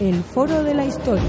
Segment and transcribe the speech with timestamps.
[0.00, 1.22] El Foro de la Historia.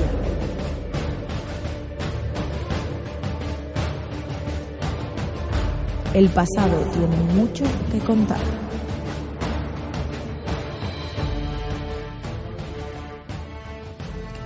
[6.13, 8.60] El pasado tiene mucho que contar.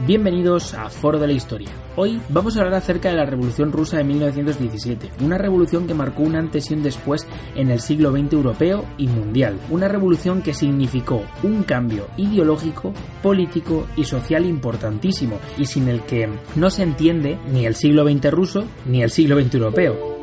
[0.06, 1.70] Bienvenidos a Foro de la Historia.
[1.96, 6.22] Hoy vamos a hablar acerca de la Revolución Rusa de 1917, una revolución que marcó
[6.22, 10.54] un antes y un después en el siglo XX europeo y mundial, una revolución que
[10.54, 17.40] significó un cambio ideológico, político y social importantísimo y sin el que no se entiende
[17.52, 20.15] ni el siglo XX ruso ni el siglo XX europeo.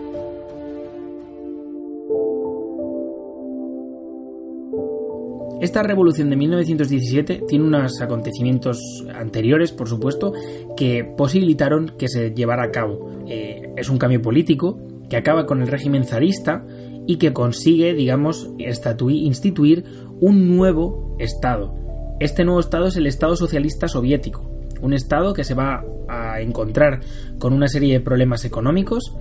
[5.62, 8.80] Esta revolución de 1917 tiene unos acontecimientos
[9.14, 10.32] anteriores, por supuesto,
[10.76, 13.22] que posibilitaron que se llevara a cabo.
[13.28, 16.66] Eh, es un cambio político que acaba con el régimen zarista
[17.06, 19.84] y que consigue, digamos, instituir
[20.20, 21.72] un nuevo Estado.
[22.18, 24.42] Este nuevo Estado es el Estado Socialista Soviético,
[24.80, 27.02] un Estado que se va a encontrar
[27.38, 29.14] con una serie de problemas económicos,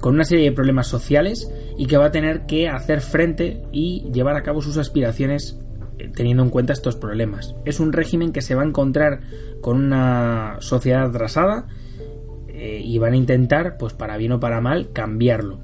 [0.00, 4.10] con una serie de problemas sociales y que va a tener que hacer frente y
[4.10, 5.61] llevar a cabo sus aspiraciones
[6.14, 7.54] teniendo en cuenta estos problemas.
[7.64, 9.20] Es un régimen que se va a encontrar
[9.60, 11.66] con una sociedad atrasada
[12.48, 15.60] eh, y van a intentar, pues para bien o para mal, cambiarlo.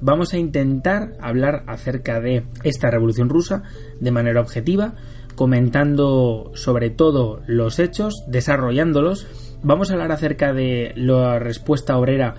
[0.00, 3.62] Vamos a intentar hablar acerca de esta revolución rusa
[4.00, 4.94] de manera objetiva,
[5.34, 9.26] comentando sobre todo los hechos, desarrollándolos.
[9.62, 12.34] Vamos a hablar acerca de la respuesta obrera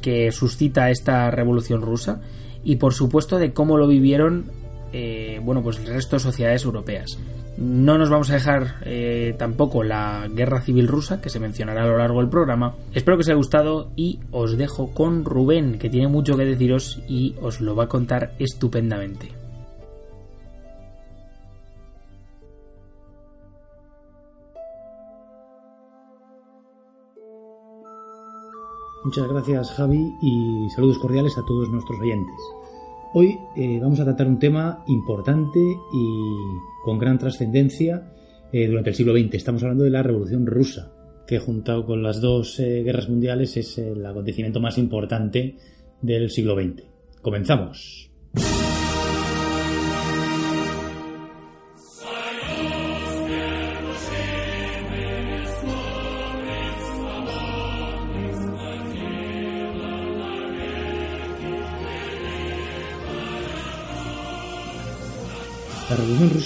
[0.00, 2.20] que suscita esta revolución rusa
[2.64, 4.50] y por supuesto de cómo lo vivieron
[4.92, 7.18] eh, bueno, pues el resto de sociedades europeas.
[7.56, 11.86] No nos vamos a dejar eh, tampoco la guerra civil rusa, que se mencionará a
[11.86, 12.74] lo largo del programa.
[12.94, 17.00] Espero que os haya gustado y os dejo con Rubén, que tiene mucho que deciros
[17.08, 19.42] y os lo va a contar estupendamente.
[29.04, 32.61] Muchas gracias Javi y saludos cordiales a todos nuestros oyentes.
[33.14, 38.10] Hoy eh, vamos a tratar un tema importante y con gran trascendencia
[38.50, 39.34] eh, durante el siglo XX.
[39.34, 40.90] Estamos hablando de la Revolución Rusa,
[41.26, 45.56] que juntado con las dos eh, guerras mundiales es el acontecimiento más importante
[46.00, 46.84] del siglo XX.
[47.20, 48.11] Comenzamos.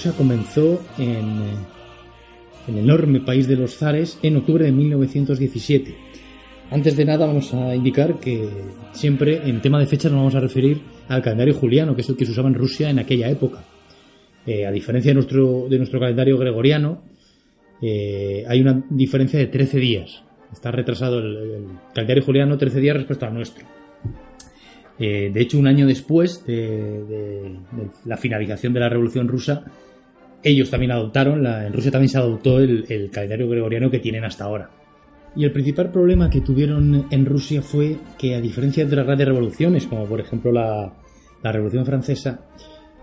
[0.07, 1.41] Revolución Rusa comenzó en
[2.69, 5.95] el enorme país de los zares en octubre de 1917.
[6.71, 8.49] Antes de nada vamos a indicar que
[8.93, 12.17] siempre en tema de fechas nos vamos a referir al calendario juliano, que es el
[12.17, 13.65] que se usaba en Rusia en aquella época.
[14.47, 17.03] Eh, a diferencia de nuestro, de nuestro calendario gregoriano,
[17.83, 20.23] eh, hay una diferencia de 13 días.
[20.53, 23.65] Está retrasado el, calendario juliano 13 días respecto al nuestro.
[24.99, 27.59] Eh, de hecho, un año después de,
[28.05, 29.65] la finalización de la Revolución Rusa,
[30.47, 34.71] ellos también adoptaron, en Rusia también se adoptó el, calendario gregoriano que tienen hasta ahora.
[35.35, 39.27] Y el principal problema que tuvieron en Rusia fue que, a diferencia de otras grandes
[39.27, 40.93] revoluciones, como por ejemplo la,
[41.43, 42.41] Revolución Francesa,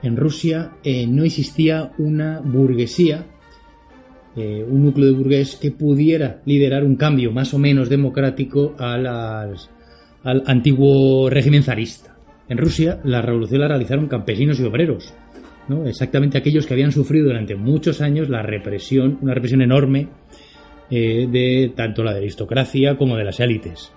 [0.01, 3.25] en Rusia eh, no existía una burguesía,
[4.35, 8.95] eh, un núcleo de burgués que pudiera liderar un cambio más o menos democrático a
[10.23, 12.17] al antiguo régimen zarista.
[12.49, 15.13] En Rusia, la revolución la realizaron campesinos y obreros,
[15.85, 20.09] exactamente aquellos que habían sufrido durante muchos años la represión, una represión enorme
[20.89, 23.91] eh, de tanto la de aristocracia como de las élites.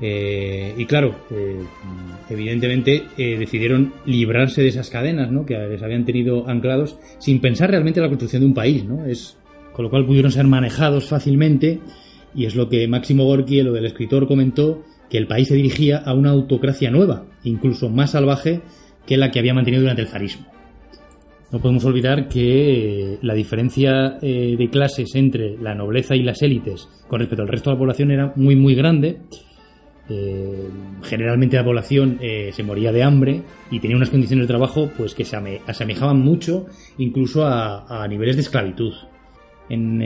[0.00, 1.60] Eh, y claro, eh,
[2.28, 8.04] evidentemente decidieron librarse de esas cadenas que les habían tenido anclados sin pensar realmente en
[8.04, 8.84] la construcción de un país.
[8.84, 9.06] ¿no?
[9.06, 9.38] Es,
[9.72, 11.80] con lo cual pudieron ser manejados fácilmente
[12.34, 15.98] y es lo que Máximo Gorky, lo del escritor, comentó que el país se dirigía
[15.98, 18.60] a una autocracia nueva, incluso más salvaje
[19.06, 20.53] que la que había mantenido durante el zarismo.
[21.54, 26.88] No podemos olvidar que la diferencia eh, de clases entre la nobleza y las élites
[27.06, 29.20] con respecto al resto de la población era muy muy grande.
[30.08, 30.68] Eh,
[31.04, 35.14] generalmente la población eh, se moría de hambre y tenía unas condiciones de trabajo pues
[35.14, 36.66] que se asemejaban mucho
[36.98, 38.92] incluso a, niveles de esclavitud.
[39.68, 40.02] En,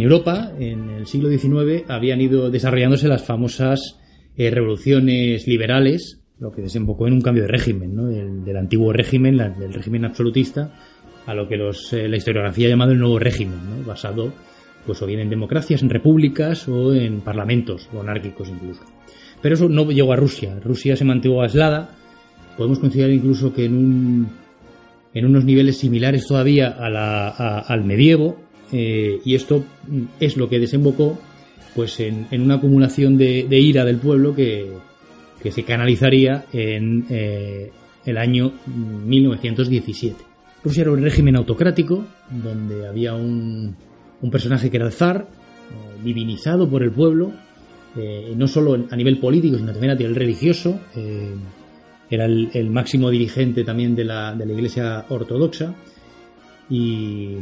[0.00, 4.00] Europa, en el siglo XIX, habían ido desarrollándose las famosas
[4.36, 8.06] revoluciones liberales, lo que desembocó en un cambio de régimen, ¿no?
[8.06, 10.72] del, antiguo régimen, del régimen absolutista,
[11.26, 13.86] a lo que los, eh, la historiografía ha llamado el nuevo régimen, ¿no?
[13.86, 14.32] basado
[14.86, 18.82] pues o bien en democracias, en repúblicas o en parlamentos monárquicos incluso.
[19.42, 20.58] Pero eso no llegó a Rusia.
[20.64, 21.90] Rusia se mantuvo aislada.
[22.56, 24.28] Podemos considerar incluso que en, un,
[25.12, 28.38] en unos niveles similares todavía a la, al medievo,
[28.72, 29.64] y esto
[30.20, 31.18] es lo que desembocó
[31.74, 34.68] pues en, una acumulación de, ira del pueblo que,
[35.42, 37.06] que se canalizaría en
[38.04, 40.16] el año 1917.
[40.64, 43.76] Rusia era un régimen autocrático donde había un,
[44.20, 45.28] un personaje que era el zar,
[46.02, 47.32] divinizado por el pueblo,
[47.96, 50.78] eh, no solo a nivel político, sino también a nivel religioso.
[50.96, 51.34] Eh,
[52.10, 55.74] era el, máximo dirigente también de la, de la Iglesia Ortodoxa.
[56.70, 57.36] Y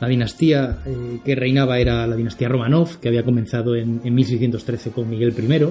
[0.00, 5.08] la dinastía eh, que reinaba era la dinastía Romanov, que había comenzado en, 1613 con
[5.08, 5.66] Miguel I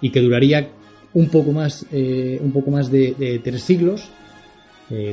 [0.00, 0.70] y que duraría
[1.12, 4.08] un poco más, un poco más de, tres siglos,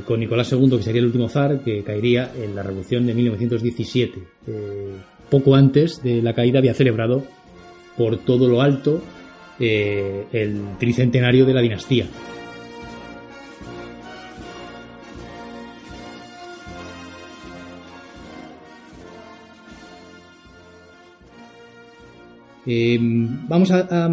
[0.06, 4.19] con Nicolás II, que sería el último zar, que caería en la revolución de 1917.
[5.30, 7.24] poco antes de la caída había celebrado
[7.98, 9.01] por todo lo alto
[9.60, 12.06] eh, el tricentenario de la dinastía.
[22.69, 24.09] Eh, vamos a,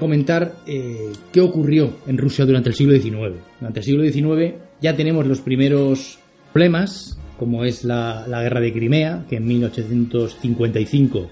[0.00, 3.36] comentar eh, qué ocurrió en Rusia durante el siglo XIX.
[3.60, 6.18] Durante el siglo XIX ya tenemos los primeros
[6.52, 11.30] problemas, como es la, guerra de Crimea, que en 1855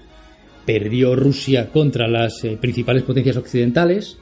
[0.65, 4.17] perdió Rusia contra las eh, principales potencias occidentales.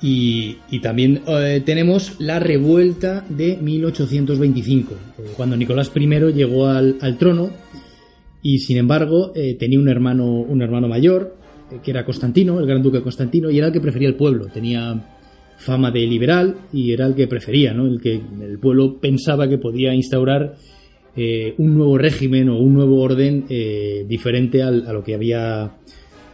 [0.00, 1.22] Y, también
[1.64, 7.50] tenemos la revuelta de 1825, eh, cuando Nicolás I llegó al, trono
[8.48, 11.36] y sin embargo tenía un hermano, un hermano mayor,
[11.82, 14.46] que era Constantino, el gran duque Constantino, y era el que prefería el pueblo.
[14.46, 15.04] Tenía
[15.56, 17.86] fama de liberal y era el que prefería, ¿no?
[17.86, 20.54] el que el pueblo pensaba que podía instaurar
[21.16, 25.76] eh, un nuevo régimen o un nuevo orden eh, diferente a lo que había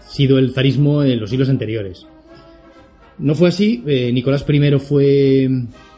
[0.01, 2.07] sido el zarismo en los siglos anteriores.
[3.19, 5.49] No fue así, eh, Nicolás I fue,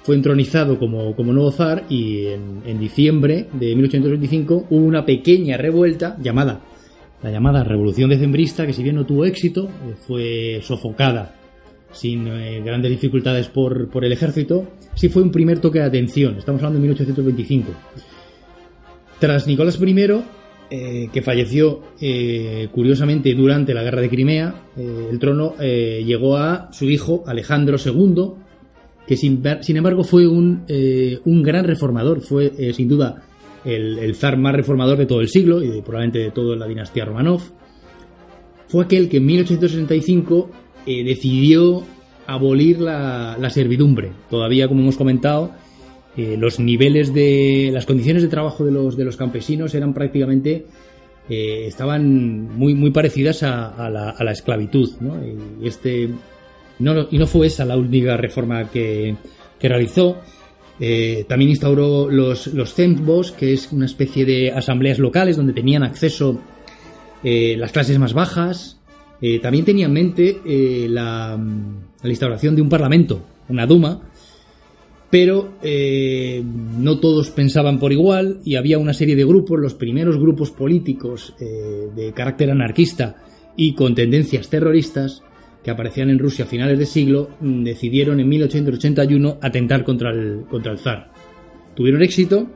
[0.05, 6.61] fue entronizado como, nuevo zar y en, diciembre de 1825 hubo una pequeña revuelta llamada
[7.23, 9.71] la llamada Revolución Decembrista, que si bien no tuvo éxito,
[10.06, 11.35] fue sofocada
[11.91, 12.27] sin
[12.62, 16.81] grandes dificultades por, por el ejército, sí fue un primer toque de atención, estamos hablando
[16.81, 17.73] de 1825.
[19.19, 19.95] Tras Nicolás I,
[20.71, 26.73] eh, que falleció eh, curiosamente durante la guerra de Crimea, eh, el trono llegó a
[26.73, 28.44] su hijo Alejandro II,
[29.06, 29.43] que sin,
[29.77, 30.65] embargo fue un,
[31.43, 33.23] gran reformador, fue sin duda
[33.65, 37.43] el, zar más reformador de todo el siglo y probablemente de toda la dinastía Romanov.
[38.69, 40.51] Fue aquel que en 1865
[40.87, 41.83] decidió
[42.27, 44.12] abolir la, la servidumbre.
[44.31, 45.53] Todavía, como hemos comentado,
[46.17, 50.65] eh, los niveles de las condiciones de trabajo de los, de los campesinos eran prácticamente
[51.29, 54.91] eh, estaban muy, muy parecidas a, la, esclavitud.
[55.01, 55.17] ¿no?
[55.25, 56.11] Y, este,
[56.79, 59.17] y no fue esa la única reforma que,
[59.61, 60.19] realizó.
[60.79, 66.41] Eh, también instauró los, los que es una especie de asambleas locales donde tenían acceso
[67.23, 68.79] las clases más bajas.
[69.41, 70.41] también tenía en mente
[70.91, 71.41] la,
[72.03, 74.03] la instauración de un parlamento, una Duma,
[75.15, 80.19] pero eh, no todos pensaban por igual y había una serie de grupos, los primeros
[80.19, 83.23] grupos políticos eh, de carácter anarquista
[83.56, 85.23] y con tendencias terroristas
[85.65, 90.44] que aparecían en Rusia a finales de siglo, mm, decidieron en 1881 atentar contra el,
[90.49, 91.11] contra el zar.
[91.75, 92.51] Tuvieron éxito,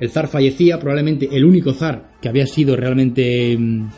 [0.00, 3.88] el zar fallecía, probablemente el único zar que había sido realmente mm,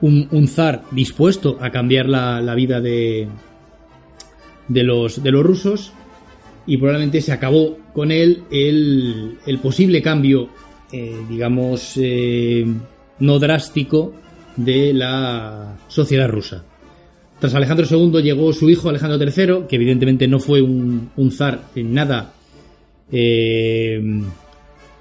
[0.00, 3.28] un, zar dispuesto a cambiar la, vida de,
[4.68, 5.92] de, los, de los rusos
[6.66, 10.48] y probablemente se acabó con él el, el posible cambio,
[10.90, 12.66] eh, digamos, eh,
[13.18, 14.14] no drástico
[14.56, 16.64] de la sociedad rusa.
[17.42, 21.92] Tras Alejandro II llegó su hijo Alejandro III, que evidentemente no fue un, zar en
[21.92, 22.34] nada,
[23.10, 24.00] eh,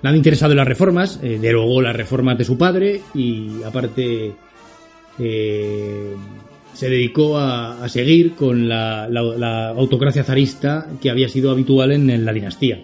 [0.01, 4.31] nada interesado en las reformas, derogó las reformas de su padre y aparte
[5.19, 12.83] se dedicó a, seguir con la, autocracia zarista que había sido habitual en, la dinastía.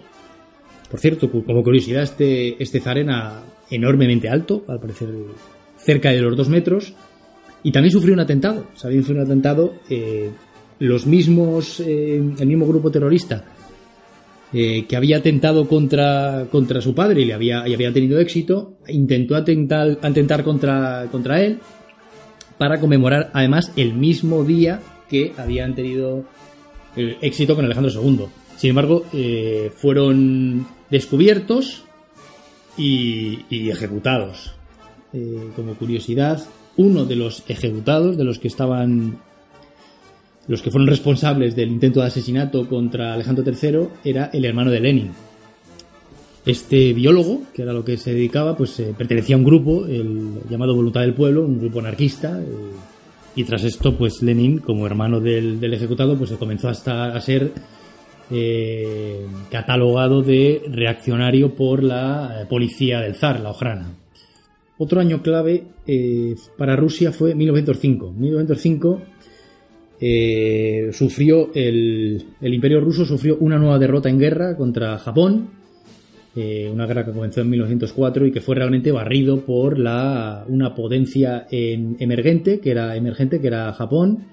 [0.88, 5.08] Por cierto, como curiosidad, este, este zar era enormemente alto, al parecer
[5.78, 6.94] cerca de los dos metros,
[7.62, 8.66] y también sufrió un atentado.
[8.74, 9.74] Sabía sufrió un atentado.
[9.88, 10.30] Eh,
[10.80, 13.44] los mismos, eh, el mismo grupo terrorista
[14.52, 18.78] eh, que había atentado contra, contra su padre y le había, y había tenido éxito,
[18.88, 21.58] intentó atentar, atentar contra, contra él
[22.56, 26.24] para conmemorar además el mismo día que habían tenido
[26.96, 28.26] el éxito con Alejandro II.
[28.56, 31.84] Sin embargo, eh, fueron descubiertos
[32.76, 34.54] y, ejecutados.
[35.12, 36.42] Eh, como curiosidad,
[36.78, 39.18] uno de los ejecutados, de los que estaban,
[40.46, 44.80] los que fueron responsables del intento de asesinato contra Alejandro III, era el hermano de
[44.80, 45.10] Lenin.
[46.46, 50.40] Este biólogo, que era lo que se dedicaba, pues eh, pertenecía a un grupo, el
[50.48, 52.46] llamado Voluntad del Pueblo, un grupo anarquista, eh,
[53.34, 57.52] y tras esto, pues Lenin, como hermano del, ejecutado, pues comenzó hasta a ser
[58.30, 63.90] eh, catalogado de reaccionario por la policía del zar, la Ojrana.
[64.78, 65.64] Otro año clave
[66.56, 68.12] para Rusia fue 1905.
[68.12, 69.02] 1905
[70.92, 75.58] sufrió el, el imperio ruso sufrió una nueva derrota en guerra contra Japón
[76.40, 80.72] eh, una guerra que comenzó en 1904 y que fue realmente barrido por la, una
[80.72, 84.24] potencia emergente, que era emergente, que era Japón.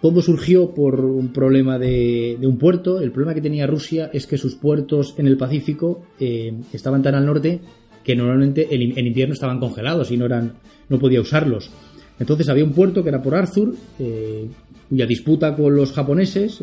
[0.00, 3.00] Todo surgió por un problema de, un puerto.
[3.00, 7.14] El problema que tenía Rusia es que sus puertos en el Pacífico eh, estaban tan
[7.14, 7.60] al norte
[8.04, 10.52] que normalmente en, invierno estaban congelados y no, eran,
[10.88, 11.70] no podía usarlos.
[12.18, 14.46] Entonces había un puerto que era por Arthur, eh,
[14.88, 16.62] cuya disputa con los japoneses,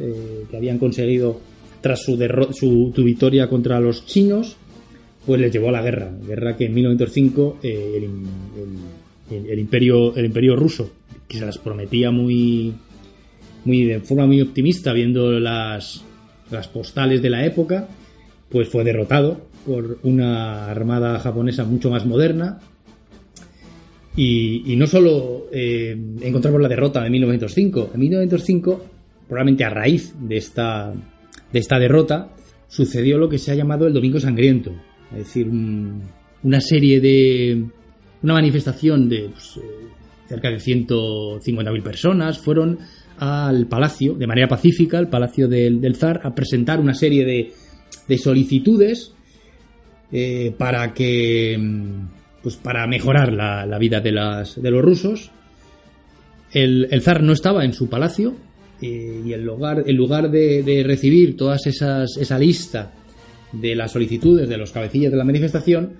[0.50, 1.39] que habían conseguido
[1.81, 2.15] tras su,
[2.53, 4.55] su, victoria contra los chinos,
[5.25, 6.12] pues les llevó a la guerra.
[6.25, 8.07] Guerra que en 1905 eh,
[9.31, 10.91] el, imperio, el imperio ruso,
[11.27, 12.74] que se las prometía muy,
[13.65, 16.03] muy de forma muy optimista, viendo las,
[16.51, 17.88] las postales de la época,
[18.50, 22.60] pues fue derrotado por una armada japonesa mucho más moderna.
[24.15, 28.86] Y, no solo eh, encontramos la derrota de 1905, en 1905,
[29.27, 30.94] probablemente a raíz de esta,
[31.51, 32.34] de esta derrota
[32.68, 34.74] sucedió lo que se ha llamado el Domingo Sangriento,
[35.12, 37.65] es decir, una serie de...
[38.24, 39.62] una manifestación de pues, eh,
[40.27, 42.80] cerca de 150.000 personas fueron
[43.18, 47.53] al palacio, de manera pacífica, al palacio del, zar, a presentar una serie de,
[48.08, 49.13] de solicitudes
[50.12, 51.60] eh, para que
[52.44, 55.32] pues para mejorar la, vida de, las, de los rusos.
[56.51, 58.36] El, el, zar no estaba en su palacio,
[58.82, 62.91] eh, y en lugar, en lugar de, recibir todas esas, esa lista
[63.53, 65.94] de las solicitudes de los cabecillas de la manifestación,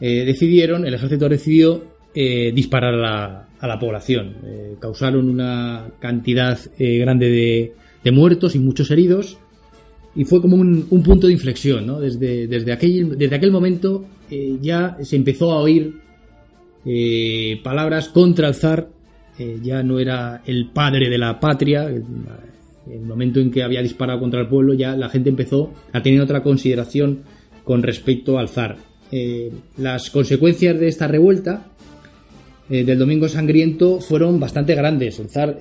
[0.00, 4.36] eh, decidieron, el ejército decidió disparar a la, población.
[4.80, 9.38] causaron una cantidad grande de, muertos y muchos heridos.
[10.16, 12.00] Y fue como un, punto de inflexión, ¿no?
[12.00, 14.04] Desde, desde, aquel, desde aquel momento
[14.60, 16.00] ya se empezó a oír
[17.62, 18.88] palabras contra el zar
[19.38, 21.88] eh, ya no era el padre de la patria.
[21.88, 26.02] En el momento en que había disparado contra el pueblo, ya la gente empezó a
[26.02, 27.22] tener otra consideración
[27.64, 28.76] con respecto al zar.
[29.10, 31.66] Eh, las consecuencias de esta revuelta
[32.70, 35.18] eh, del Domingo Sangriento fueron bastante grandes.
[35.18, 35.56] El zar,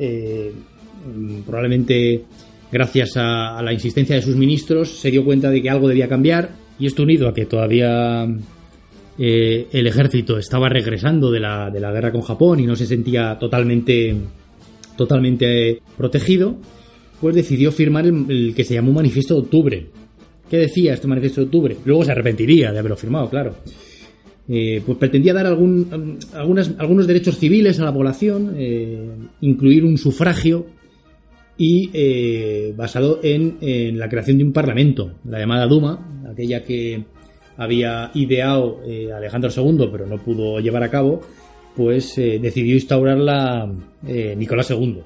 [1.45, 2.25] probablemente
[2.73, 6.49] gracias a, la insistencia de sus ministros, se dio cuenta de que algo debía cambiar.
[6.79, 8.25] Y esto unido a que todavía
[9.19, 12.87] eh, el ejército estaba regresando de la, de la, guerra con Japón y no se
[12.87, 14.15] sentía totalmente,
[14.97, 16.57] totalmente protegido,
[17.21, 19.87] pues decidió firmar el, que se llamó Manifiesto de Octubre.
[20.49, 21.77] ¿Qué decía este Manifiesto de Octubre?
[21.85, 23.55] Luego se arrepentiría de haberlo firmado, claro.
[24.49, 29.09] Eh, pues pretendía dar algún, algunos derechos civiles a la población, eh,
[29.41, 30.65] incluir un sufragio
[31.57, 37.05] y basado en, en, la creación de un parlamento, la llamada Duma, aquella que
[37.57, 41.21] había ideado eh, Alejandro II, pero no pudo llevar a cabo,
[41.75, 43.71] pues eh, decidió instaurarla
[44.07, 45.03] eh, Nicolás II.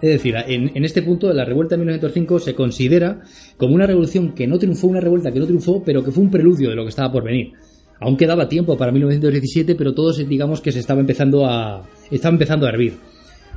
[0.00, 3.20] Es decir, en, este punto de la revuelta de 1905 se considera
[3.56, 6.30] como una revolución que no triunfó, una revuelta que no triunfó, pero que fue un
[6.30, 7.54] preludio de lo que estaba por venir.
[8.00, 12.68] Aún quedaba tiempo para 1917, pero todos digamos que se estaba empezando a, empezando a
[12.70, 12.94] hervir.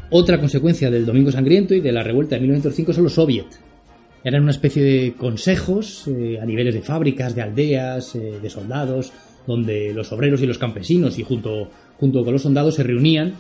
[0.10, 3.60] Otra consecuencia del Domingo Sangriento y de la revuelta de 1905 son los soviets.
[4.24, 9.12] Eran una especie de consejos eh, a niveles de fábricas, de aldeas, eh, de soldados,
[9.48, 13.34] donde los obreros y los campesinos y junto, junto con los soldados se reunían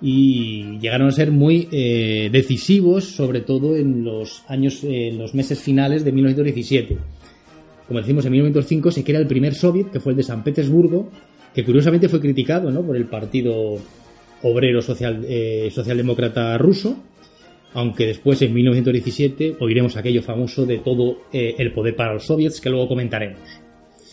[0.00, 5.60] y llegaron a ser muy eh, decisivos, sobre todo en los años, en los meses
[5.60, 6.98] finales de 1917.
[7.88, 11.08] Como decimos, en 1905 se crea el primer soviet, que fue el de San Petersburgo,
[11.54, 12.82] que curiosamente fue criticado ¿no?
[12.82, 13.78] por el partido
[14.42, 16.96] obrero social, eh, socialdemócrata ruso,
[17.72, 22.60] aunque después en 1917 oiremos aquello famoso de todo eh, el poder para los soviets
[22.60, 23.40] que luego comentaremos.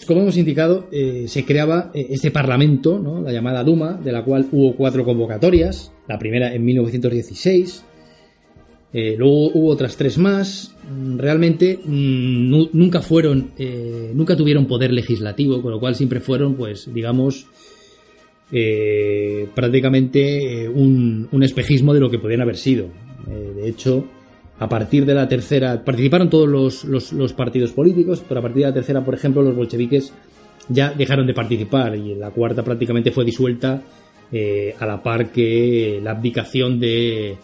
[0.08, 3.22] Como hemos indicado, eh, se creaba este parlamento, ¿no?
[3.22, 7.84] la llamada Duma, de la cual hubo cuatro convocatorias, la primera en 1916,
[9.18, 10.74] luego hubo otras tres más.
[11.18, 13.52] Realmente mm, nunca fueron,
[14.14, 17.48] nunca tuvieron poder legislativo, con lo cual siempre fueron, pues, digamos,
[18.52, 22.86] eh, prácticamente eh, un, espejismo de lo que podían haber sido.
[23.30, 24.06] Eh, de hecho,
[24.60, 28.74] a partir de la tercera, participaron todos los, partidos políticos, pero a partir de la
[28.74, 30.14] tercera, por ejemplo, los bolcheviques
[30.70, 33.82] ya dejaron de participar y la cuarta prácticamente fue disuelta
[34.80, 37.38] a la par que la abdicación de,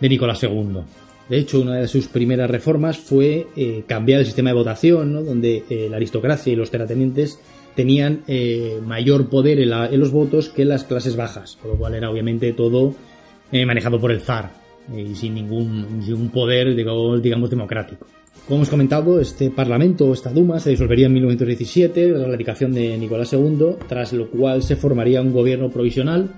[0.00, 0.80] de Nicolás II.
[1.28, 5.22] De hecho, una de sus primeras reformas fue eh, cambiar el sistema de votación, ¿no?
[5.22, 7.38] donde eh, la aristocracia y los terratenientes
[7.74, 12.10] tenían eh, mayor poder en, los votos que las clases bajas, por lo cual era
[12.10, 12.94] obviamente todo
[13.52, 14.50] manejado por el zar
[14.94, 18.06] y sin ningún, ningún poder, digamos, democrático.
[18.46, 22.96] Como hemos comentado, este parlamento, esta Duma, se disolvería en 1917 tras la dedicación de
[22.98, 26.30] Nicolás II, tras lo cual se formaría un gobierno provisional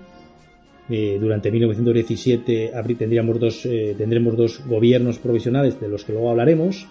[0.93, 6.89] eh, durante 1917 tendríamos dos, eh, tendremos dos gobiernos provisionales de los que luego hablaremos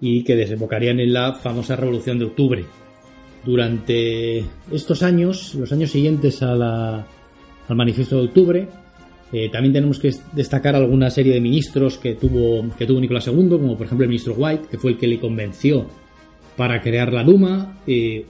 [0.00, 2.64] y que desembocarían en la famosa Revolución de Octubre.
[3.44, 7.04] Durante estos años, los años siguientes al
[7.70, 8.68] Manifiesto de Octubre,
[9.32, 13.48] eh, también tenemos que destacar alguna serie de ministros que tuvo, que tuvo Nicolás II,
[13.48, 15.88] como por ejemplo el ministro White, que fue el que le convenció
[16.56, 17.80] para crear la Duma,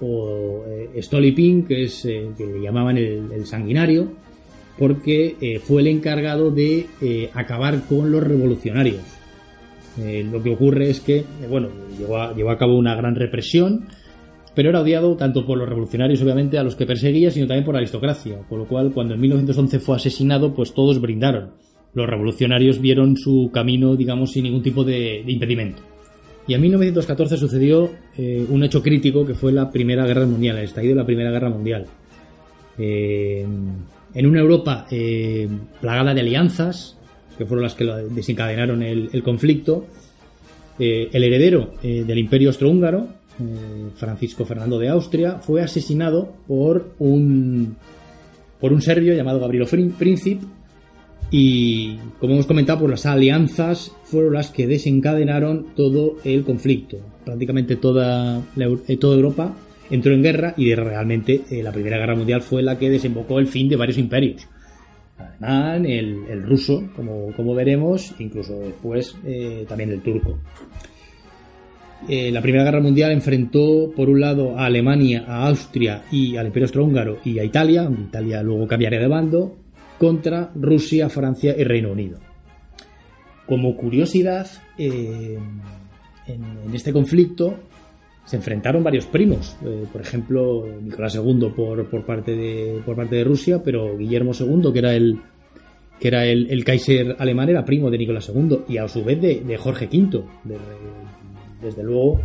[0.00, 0.64] o
[0.97, 4.22] Stolypin, que es que le llamaban el sanguinario,
[4.79, 9.02] porque eh, fue el encargado de eh, acabar con los revolucionarios.
[9.99, 13.87] Eh, lo que ocurre es que, bueno, llevó a, cabo una gran represión,
[14.55, 17.75] pero era odiado tanto por los revolucionarios, obviamente, a los que perseguía, sino también por
[17.75, 21.52] la aristocracia, con lo cual, cuando en 1911 fue asesinado, pues todos brindaron.
[21.95, 25.83] Los revolucionarios vieron su camino, digamos, sin ningún tipo de, impedimento.
[26.49, 27.88] Y en 1914 sucedió
[28.49, 31.50] un hecho crítico que fue la Primera Guerra Mundial, el estallido de la Primera Guerra
[31.50, 31.87] Mundial
[34.14, 35.49] en una Europa eh,
[35.81, 36.97] plagada de alianzas,
[37.38, 39.87] que fueron las que desencadenaron el, conflicto,
[40.78, 43.23] eh, el heredero eh, del imperio austrohúngaro,
[43.97, 47.76] Francisco Fernando de Austria, fue asesinado por un,
[48.61, 49.66] por un serbio llamado Gabriel
[49.99, 50.45] Príncipe
[51.31, 56.99] y, como hemos comentado, pues las alianzas fueron las que desencadenaron todo el conflicto.
[57.25, 58.42] Prácticamente toda,
[59.00, 59.57] toda Europa
[59.93, 63.47] entró en guerra y realmente eh, la Primera Guerra Mundial fue la que desembocó el
[63.47, 64.49] fin de varios imperios.
[65.19, 70.39] El alemán, el, ruso, como, como, veremos, incluso después eh, también el turco.
[72.09, 76.47] Eh, la Primera Guerra Mundial enfrentó por un lado a Alemania, a Austria y al
[76.47, 79.57] Imperio Austrohúngaro y a Italia, aunque Italia luego cambiaría de bando,
[79.99, 82.19] contra Rusia, Francia y Reino Unido.
[83.47, 87.57] Como curiosidad, en, este conflicto
[88.25, 89.56] se enfrentaron varios primos.
[89.65, 94.32] Eh, por ejemplo, Nicolás II por, por, parte de, por parte de Rusia, pero Guillermo
[94.39, 95.21] II, que era el
[95.99, 99.56] que era el, Kaiser alemán, era primo de Nicolás II y a su vez de,
[99.56, 100.25] Jorge V.
[101.63, 102.21] desde luego,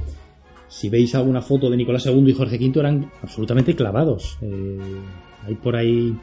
[0.67, 4.39] si veis alguna foto de Nicolás II y Jorge V eran absolutamente clavados.
[4.41, 4.79] Eh,
[5.45, 6.17] hay por ahí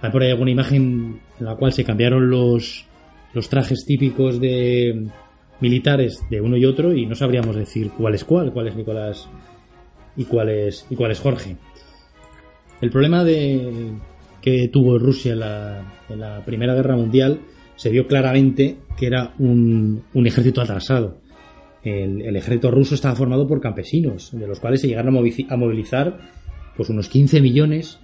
[0.00, 2.86] hay por ahí alguna imagen en la cual se cambiaron los,
[3.34, 5.06] los trajes típicos de,
[5.60, 9.28] militares de uno y otro y no sabríamos decir cuál es cuál, cuál es Nicolás
[10.16, 11.56] y cuál es, y cuál es Jorge.
[12.80, 13.92] El problema de,
[14.40, 17.40] que tuvo Rusia en la, Primera Guerra Mundial
[17.76, 21.18] se vio claramente que era un, ejército atrasado.
[21.82, 26.18] El, ejército ruso estaba formado por campesinos, de los cuales se llegaron a movilizar
[26.76, 27.98] pues unos 15 millones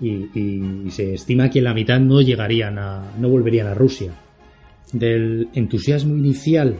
[0.00, 4.12] y, y, se estima que la mitad no llegarían a, no volverían a Rusia.
[4.92, 6.76] Del entusiasmo inicial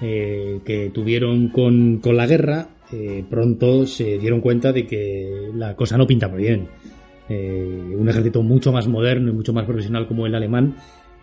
[0.00, 5.98] eh, que tuvieron con, la guerra, eh, pronto se dieron cuenta de que la cosa
[5.98, 6.68] no pintaba bien.
[7.28, 10.76] Eh, un ejército mucho más moderno y mucho más profesional como el alemán,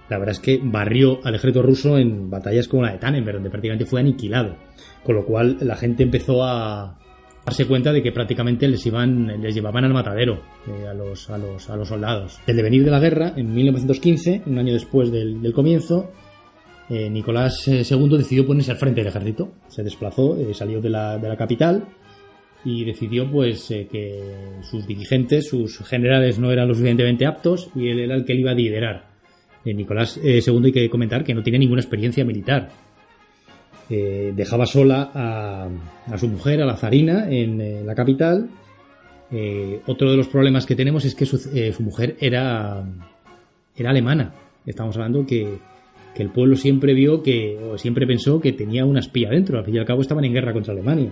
[0.09, 3.49] la verdad es que barrió al ejército ruso en batallas como la de Tannenberg, donde
[3.49, 4.57] prácticamente fue aniquilado.
[5.03, 6.99] Con lo cual la gente empezó a
[7.45, 10.41] darse cuenta de que prácticamente les iban, les llevaban al matadero
[10.89, 12.39] a, los, a, los, a los soldados.
[12.45, 16.11] El devenir de la guerra, en 1915, un año después del comienzo,
[16.89, 19.53] eh, Nicolás II eh, decidió ponerse al frente del ejército.
[19.67, 21.83] Se desplazó, eh, salió de la, de la, capital
[22.63, 27.99] y decidió pues que sus dirigentes, sus generales no eran lo suficientemente aptos y él
[27.99, 29.15] era el que le iba a liderar.
[29.65, 32.69] Nicolás II hay que comentar que no tiene ninguna experiencia militar.
[33.87, 35.69] dejaba sola a,
[36.11, 38.49] a, su mujer, a la zarina, en, la capital.
[39.85, 42.83] otro de los problemas que tenemos es que su, su mujer era,
[43.75, 44.33] era alemana.
[44.65, 45.59] Estamos hablando que
[46.15, 49.59] que el pueblo siempre vio que, o siempre pensó que tenía una espía dentro.
[49.59, 51.11] Al fin y al cabo estaban en guerra contra Alemania.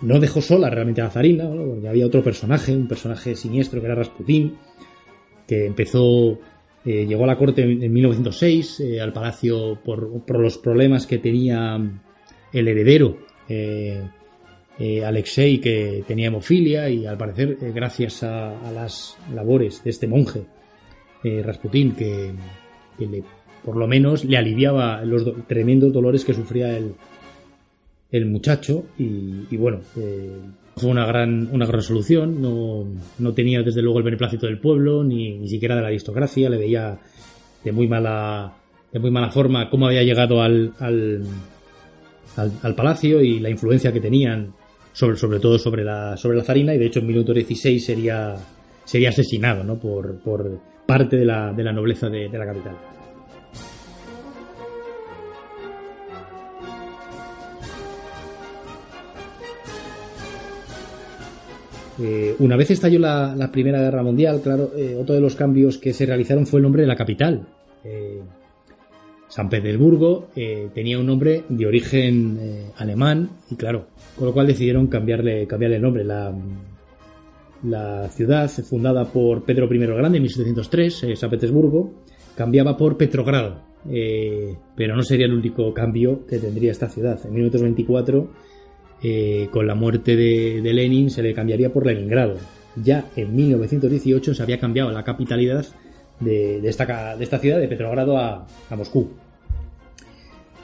[0.00, 1.44] No dejó sola realmente a la zarina,
[1.86, 4.56] había otro personaje, un personaje siniestro que era Rasputín,
[5.46, 6.38] que empezó,
[6.86, 11.78] eh, llegó a la corte en, 1906, eh, al palacio por, los problemas que tenía
[12.50, 14.02] el heredero, eh,
[15.04, 20.46] Alexei, que tenía hemofilia, y al parecer, gracias a, las labores de este monje,
[21.22, 22.32] Rasputín, que,
[22.98, 23.22] que le
[23.64, 26.94] por lo menos le aliviaba los tremendos dolores que sufría el,
[28.10, 30.38] el muchacho y, bueno, eh,
[30.76, 32.86] fue una gran, una gran solución, no,
[33.18, 36.58] no, tenía desde luego el beneplácito del pueblo ni, ni siquiera de la aristocracia, le
[36.58, 36.98] veía
[37.64, 38.54] de muy mala
[38.92, 41.24] de muy mala forma cómo había llegado al, al,
[42.36, 44.54] al, palacio y la influencia que tenían
[44.92, 48.36] sobre, sobre todo sobre la, sobre la zarina y de hecho en 16 sería,
[48.84, 49.80] sería asesinado ¿no?
[49.80, 52.93] por, por parte de la, de la nobleza de, de la capital.
[62.00, 65.92] Eh, una vez estalló la, Primera Guerra Mundial, claro, eh, otro de los cambios que
[65.92, 67.46] se realizaron fue el nombre de la capital.
[67.84, 68.20] Eh,
[69.28, 70.28] San Petersburgo
[70.74, 72.38] tenía un nombre de origen
[72.76, 76.04] alemán y claro, con lo cual decidieron cambiarle, cambiarle el nombre.
[76.04, 76.32] La,
[78.10, 81.94] ciudad, fundada por Pedro I el Grande en 1703, San Petersburgo,
[82.36, 83.62] cambiaba por Petrogrado.
[84.76, 87.18] pero no sería el único cambio que tendría esta ciudad.
[87.24, 88.28] En 1924
[89.06, 92.38] eh, con la muerte de, Lenin se le cambiaría por Leningrado.
[92.74, 95.66] Ya en 1918 se había cambiado la capitalidad
[96.20, 96.86] de, esta,
[97.38, 99.10] ciudad, de Petrogrado, a, Moscú.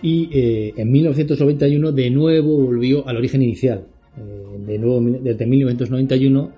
[0.00, 3.84] Y eh, en 1991 de nuevo volvió al origen inicial.
[4.16, 6.50] Eh, de nuevo, desde 1991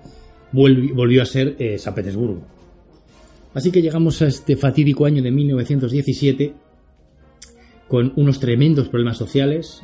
[0.53, 2.43] volvió, a ser San Petersburgo.
[3.53, 6.53] Así que llegamos a este fatídico año de 1917
[7.89, 9.83] con unos tremendos problemas sociales,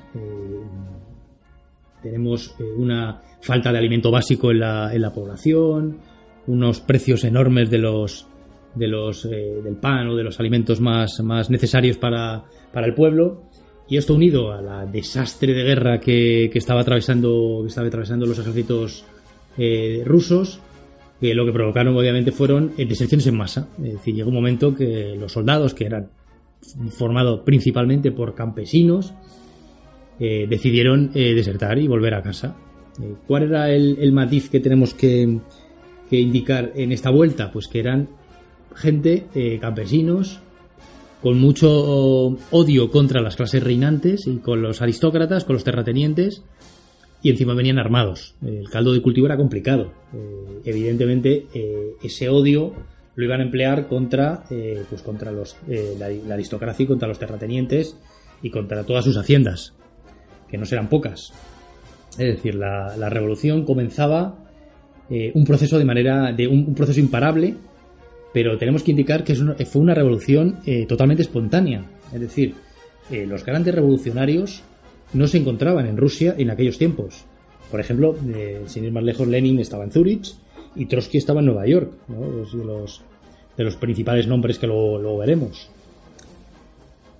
[2.01, 5.99] tenemos eh, una falta de alimento básico en la, en la población,
[6.47, 8.27] unos precios enormes de los,
[8.75, 12.93] de los, eh, del pan o de los alimentos más, más necesarios para, para, el
[12.93, 13.43] pueblo.
[13.87, 18.25] Y esto unido a la desastre de guerra que, que estaba, atravesando, que estaba atravesando
[18.25, 19.03] los ejércitos
[19.57, 20.59] eh, rusos,
[21.19, 23.67] que lo que provocaron obviamente fueron deserciones en masa.
[23.83, 26.11] Es decir, llegó un momento que los soldados, que eran
[26.97, 29.13] formados principalmente por campesinos,
[30.19, 32.57] eh, decidieron eh, desertar y volver a casa.
[33.01, 35.39] Eh, ¿Cuál era el, matiz que tenemos que,
[36.11, 37.51] indicar en esta vuelta?
[37.51, 38.09] Pues que eran
[38.75, 39.27] gente,
[39.61, 40.41] campesinos,
[41.21, 46.43] con mucho odio contra las clases reinantes y con los aristócratas, con los terratenientes,
[47.21, 48.35] y encima venían armados.
[48.45, 49.93] El caldo de cultivo era complicado.
[50.65, 51.45] evidentemente,
[52.03, 52.73] ese odio
[53.15, 54.43] lo iban a emplear contra,
[54.89, 55.57] pues contra los,
[55.97, 57.97] la, la, aristocracia y contra los terratenientes
[58.41, 59.73] y contra todas sus haciendas
[60.49, 61.33] que no serán pocas.
[62.17, 64.35] Es decir, la, revolución comenzaba
[65.09, 67.55] eh, un proceso de manera, de un, proceso imparable,
[68.33, 71.85] pero tenemos que indicar que fue una revolución eh, totalmente espontánea.
[72.13, 72.55] Es decir,
[73.09, 74.63] eh, los grandes revolucionarios
[75.13, 77.25] no se encontraban en Rusia en aquellos tiempos.
[77.71, 78.15] Por ejemplo,
[78.65, 80.33] sin ir más lejos, Lenin estaba en Zurich
[80.75, 83.01] y Trotsky estaba en Nueva York, de, los,
[83.55, 85.69] de los principales nombres que luego veremos.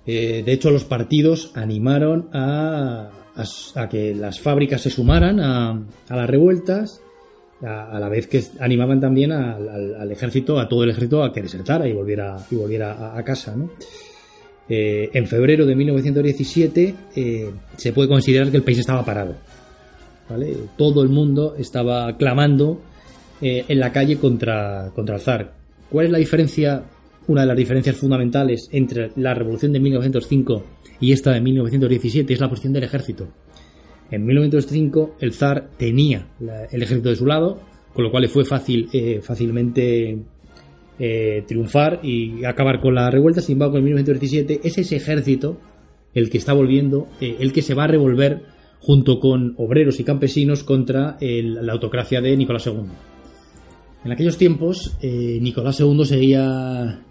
[0.04, 7.02] de hecho, los partidos animaron a, a, que las fábricas se sumaran a, las revueltas,
[7.62, 11.88] a, la vez que animaban también al, ejército, a todo el ejército, a que desertara
[11.88, 13.54] y volviera, y volviera a, casa.
[14.68, 19.34] Eh, en febrero de 1917 eh, se puede considerar que el país estaba parado.
[20.76, 22.80] Todo el mundo estaba clamando
[23.42, 25.52] eh, en la calle contra, contra el zar.
[25.90, 26.84] ¿Cuál es la diferencia?
[27.26, 30.64] Una de las diferencias fundamentales entre la revolución de 1905
[31.00, 33.28] y esta de 1917 es la posición del ejército.
[34.10, 36.26] En 1905 el zar tenía
[36.70, 37.60] el ejército de su lado,
[37.94, 40.18] con lo cual le fue fácil, eh, fácilmente
[40.98, 43.40] eh, triunfar y acabar con la revuelta.
[43.40, 45.58] Sin embargo, en 1917 es ese ejército
[46.12, 48.42] el que está volviendo, eh, el que se va a revolver
[48.80, 52.86] junto con obreros y campesinos contra la autocracia de Nicolás II.
[54.06, 57.02] En aquellos tiempos, Nicolás II seguía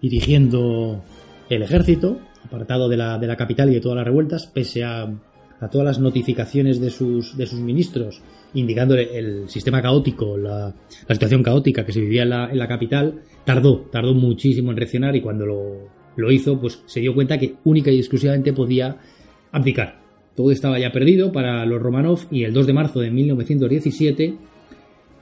[0.00, 1.02] dirigiendo
[1.48, 5.02] el ejército apartado de la, de la capital y de todas las revueltas, pese a,
[5.02, 8.22] a todas las notificaciones de sus, de sus ministros
[8.54, 10.74] indicándole el sistema caótico, la,
[11.06, 15.20] la situación caótica que se vivía en la, capital, tardó, tardó muchísimo en reaccionar y
[15.20, 18.96] cuando lo, lo hizo, pues se dio cuenta que única y exclusivamente podía
[19.52, 20.00] abdicar.
[20.34, 24.34] Todo estaba ya perdido para los Romanov y el 2 de marzo de 1917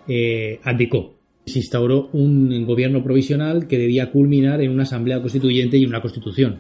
[0.07, 1.18] eh, abdicó.
[1.49, 6.59] Se instauró un gobierno provisional que debía culminar en una asamblea constituyente y una constitución.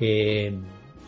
[0.00, 0.52] Eh,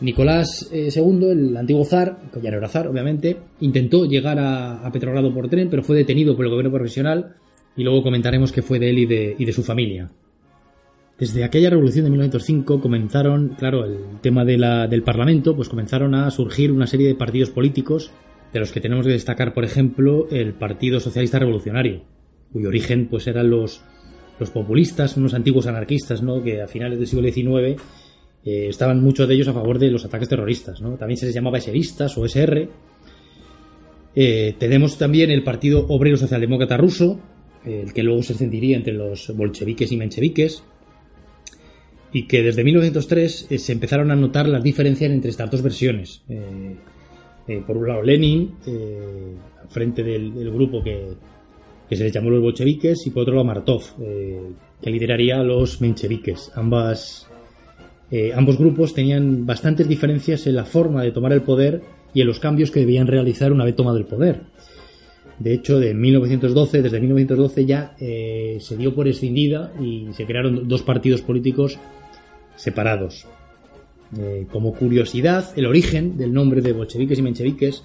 [0.01, 4.89] Nicolás II, eh, el antiguo zar, que ya no era zar, obviamente, intentó llegar a,
[4.91, 7.35] Petrogrado por tren, pero fue detenido por el gobierno profesional
[7.77, 10.09] y luego comentaremos que fue de él y de, su familia.
[11.17, 16.71] Desde aquella revolución de 1905 comenzaron, claro, el tema del Parlamento, pues comenzaron a surgir
[16.71, 18.11] una serie de partidos políticos,
[18.51, 22.01] de los que tenemos que destacar, por ejemplo, el Partido Socialista Revolucionario,
[22.51, 23.81] cuyo origen pues eran los,
[24.39, 26.43] los populistas, unos antiguos anarquistas, ¿no?
[26.43, 27.81] que a finales del siglo XIX
[28.43, 30.95] eh, estaban muchos de ellos a favor de los ataques terroristas, ¿no?
[30.97, 32.67] También se les llamaba SRistas o SR.
[34.15, 37.19] Eh, tenemos también el Partido Obrero Socialdemócrata Ruso,
[37.63, 40.63] el que luego se encendiría entre los bolcheviques y mencheviques.
[42.13, 46.23] y que desde 1903 eh, se empezaron a notar las diferencias entre estas dos versiones.
[47.67, 48.55] por un lado Lenin,
[49.69, 51.13] frente del, grupo que,
[51.91, 53.83] que, se le llamó los bolcheviques, y por otro lado Martov,
[54.81, 56.51] que lideraría a los mencheviques.
[56.55, 57.27] Ambas,
[58.33, 61.81] ambos grupos tenían bastantes diferencias en la forma de tomar el poder
[62.13, 64.41] y en los cambios que debían realizar una vez tomado el poder.
[65.41, 70.67] De hecho, de 1912, desde 1912 ya eh, se dio por escindida y se crearon
[70.67, 71.79] dos partidos políticos
[72.55, 73.25] separados.
[74.19, 77.83] Eh, como curiosidad, el origen del nombre de bolcheviques y mencheviques,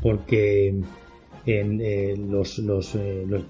[0.00, 0.76] porque
[1.46, 2.96] eh, los, los,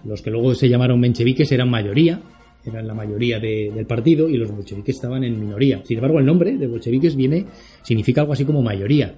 [0.04, 2.20] los, que luego se llamaron mencheviques eran mayoría,
[2.66, 5.82] eran la mayoría del partido y los bolcheviques estaban en minoría.
[5.84, 7.46] Sin embargo, el nombre de bolcheviques viene,
[7.82, 9.14] significa algo así como mayoría.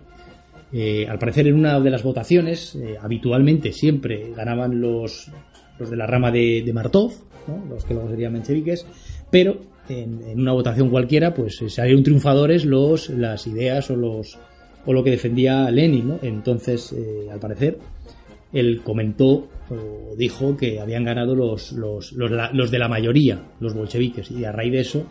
[0.72, 5.30] Eh, al parecer en una de las votaciones, eh, habitualmente siempre ganaban los,
[5.78, 7.12] los de la rama de, Martov,
[7.68, 8.84] los que luego serían mencheviques,
[9.30, 14.38] pero en, una votación cualquiera pues eh, salieron triunfadores los, las ideas o, los,
[14.84, 16.08] o lo que defendía Lenin.
[16.08, 16.18] ¿no?
[16.22, 16.94] Entonces,
[17.30, 17.78] al parecer,
[18.59, 23.75] él comentó o dijo que habían ganado los, los, los, los de la mayoría, los
[23.75, 25.07] bolcheviques, y a raíz de eso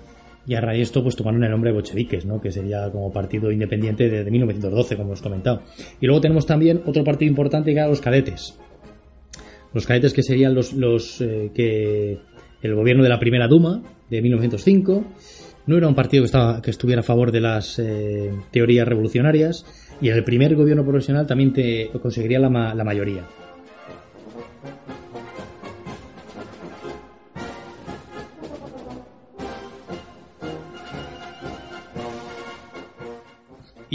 [0.48, 2.40] y a raíz de esto pues tomaron el nombre de bolcheviques, ¿no?
[2.40, 5.62] que sería como partido independiente desde 1912, como hemos comentado.
[6.00, 8.58] Y luego tenemos también otro partido importante que era los cadetes.
[9.74, 12.20] Los cadetes que serían los, los eh, que
[12.62, 15.04] el gobierno de la primera Duma de 1905
[15.68, 19.66] no era un partido que, estaba, que estuviera a favor de las eh, teorías revolucionarias
[20.02, 23.24] y el primer gobierno profesional también te conseguiría la, la mayoría.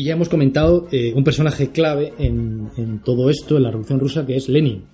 [0.00, 4.24] Y ya hemos comentado eh, un personaje clave en, todo esto, en la Revolución Rusa,
[4.24, 4.84] que es Lenin.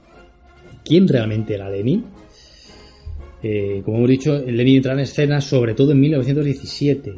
[0.84, 2.04] ¿Quién realmente era Lenin?
[3.40, 7.14] Eh, como hemos dicho, Lenin entra en escena sobre todo en 1917.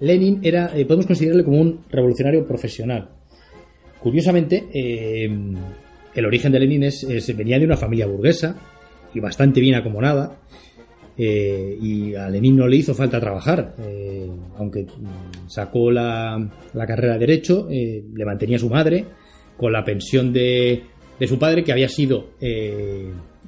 [0.00, 3.08] Lenin era, eh, podemos considerarle como un revolucionario profesional.
[4.02, 4.66] Curiosamente,
[6.14, 8.56] el origen de Lenin es, venía de una familia burguesa
[9.14, 10.40] y bastante bien acomodada.
[11.22, 14.86] Eh, y a Lenin no le hizo falta trabajar, eh, aunque
[15.48, 19.04] sacó la, carrera de Derecho, eh, le mantenía su madre
[19.58, 20.82] con la pensión de,
[21.26, 22.30] su padre, que había sido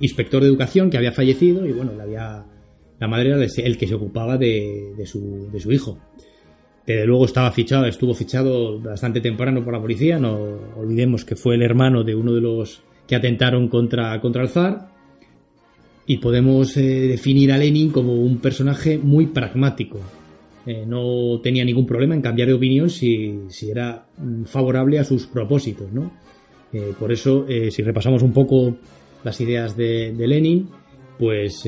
[0.00, 2.44] inspector de educación, que había fallecido, y bueno, había,
[3.00, 5.98] la madre era el que se ocupaba de, su, de su hijo.
[6.86, 10.36] Desde luego estaba fichado, estuvo fichado bastante temprano por la policía, no
[10.76, 14.92] olvidemos que fue el hermano de uno de los que atentaron contra, contra el zar,
[16.06, 20.00] y podemos eh, definir a Lenin como un personaje muy pragmático.
[20.66, 25.26] Eh, no tenía ningún problema en cambiar de opinión si, era mm, favorable a sus
[25.26, 25.92] propósitos.
[25.92, 26.12] ¿no?
[26.72, 28.76] Eh, por eso, si repasamos un poco
[29.24, 30.68] las ideas de, Lenin,
[31.18, 31.62] pues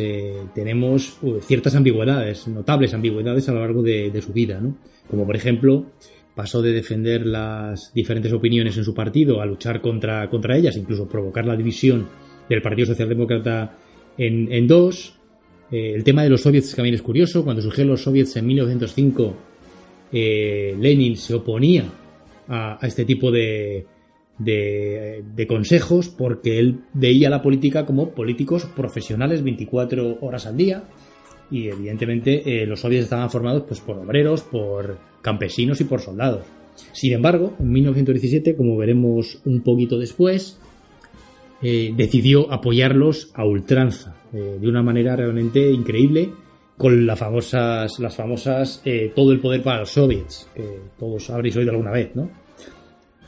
[0.54, 4.60] tenemos ciertas ambigüedades, notables ambigüedades a lo largo de, su vida.
[4.60, 4.76] ¿no?
[5.08, 5.86] Como por ejemplo,
[6.34, 11.08] pasó de defender las diferentes opiniones en su partido a luchar contra, contra ellas, incluso
[11.08, 12.08] provocar la división
[12.48, 13.76] del Partido Socialdemócrata
[14.18, 15.18] en, dos.
[15.70, 17.44] Eh, el tema de los soviets también es curioso.
[17.44, 19.36] Cuando surgieron los soviets en 1905,
[20.12, 21.84] eh, Lenin se oponía
[22.48, 23.86] a, este tipo de,
[24.38, 30.84] de, consejos porque él veía la política como políticos profesionales 24 horas al día
[31.50, 36.44] y evidentemente eh, los soviets estaban formados pues, por obreros, por campesinos y por soldados.
[36.92, 40.58] Sin embargo, en 1917, como veremos un poquito después,
[41.62, 46.30] eh, decidió apoyarlos a ultranza, eh, de una manera realmente increíble,
[46.76, 48.82] con las famosas, las famosas
[49.14, 52.28] todo el poder para los soviets, que todos habréis oído alguna vez, ¿no?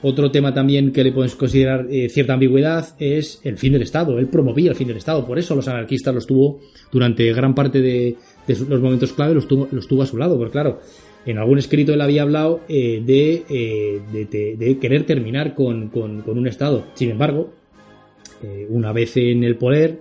[0.02, 4.18] Otro tema también que le podemos considerar cierta ambigüedad es el fin del Estado.
[4.18, 6.60] Él promovía el fin del Estado, por eso los anarquistas los tuvo
[6.92, 10.52] durante gran parte de, los momentos clave, los tuvo, los tuvo a su lado, porque
[10.52, 10.80] claro,
[11.24, 13.02] en algún escrito él había hablado de,
[14.12, 16.84] de, querer terminar con, con, un Estado.
[16.94, 17.52] Sin embargo,
[18.42, 20.00] eh, una vez en el poder,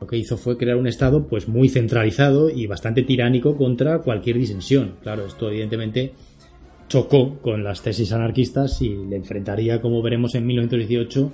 [0.00, 4.38] lo que hizo fue crear un Estado pues muy centralizado y bastante tiránico contra cualquier
[4.38, 4.96] disensión.
[5.02, 6.12] Claro, esto evidentemente
[6.92, 11.32] chocó con las tesis anarquistas y le enfrentaría, como veremos en 1918,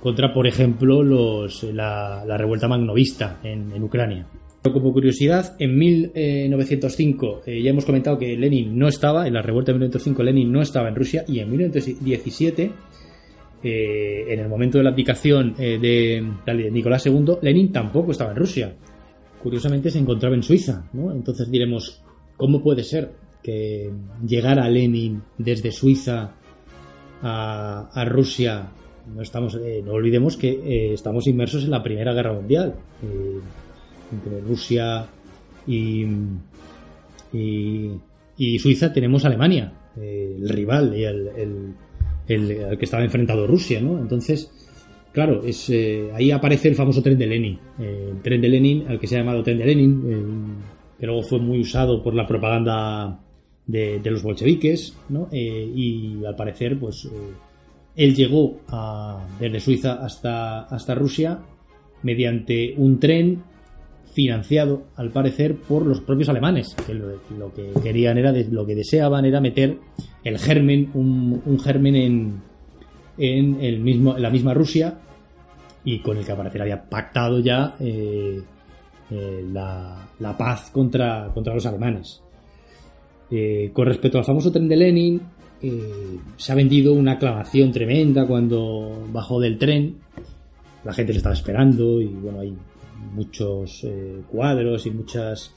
[0.00, 4.28] contra, por ejemplo, los, la, revuelta magnovista en, Ucrania.
[4.62, 9.72] Como curiosidad, en 1905 eh, ya hemos comentado que Lenin no estaba, en la revuelta
[9.72, 12.72] de 1905 Lenin no estaba en Rusia y en 1917
[13.64, 18.36] eh, en el momento de la abdicación eh, de, Nicolás II, Lenin tampoco estaba en
[18.36, 18.76] Rusia.
[19.42, 21.10] Curiosamente se encontraba en Suiza, ¿no?
[21.10, 22.00] Entonces diremos,
[22.36, 23.10] ¿cómo puede ser
[23.42, 23.90] que
[24.26, 26.34] llegara Lenin desde Suiza
[27.22, 28.70] a, Rusia?
[29.14, 32.74] No, estamos, eh, no olvidemos que estamos inmersos en la Primera Guerra Mundial,
[34.12, 35.06] entre Rusia
[35.66, 36.06] y,
[37.32, 41.74] y, Suiza tenemos Alemania, eh, el rival y el,
[42.28, 43.98] el, al que estaba enfrentado Rusia, ¿no?
[43.98, 44.50] Entonces,
[45.12, 48.86] claro, es, eh, ahí aparece el famoso tren de Lenin, eh, el tren de Lenin,
[48.88, 52.14] al que se ha llamado tren de Lenin, eh, que luego fue muy usado por
[52.14, 53.20] la propaganda
[53.70, 55.28] de, los bolcheviques, ¿no?
[55.32, 57.08] Eh, y al parecer, pues, eh,
[57.96, 61.40] él llegó a, desde Suiza hasta, hasta Rusia
[62.02, 63.42] mediante un tren
[64.12, 69.24] financiado, al parecer, por los propios alemanes, que lo, que querían era, lo que deseaban
[69.24, 69.78] era meter
[70.24, 72.42] el germen, un, un germen en,
[73.18, 74.98] en, el mismo, en la misma Rusia
[75.84, 78.42] y con el que al parecer había pactado ya eh,
[79.52, 82.22] la, la paz contra, contra los alemanes.
[83.30, 85.20] Eh, con respecto al famoso tren de Lenin,
[85.62, 85.80] eh,
[86.36, 89.96] se ha vendido una aclamación tremenda cuando bajó del tren.
[90.84, 92.54] La gente le estaba esperando y bueno, hay
[93.14, 95.54] muchos eh, cuadros y muchas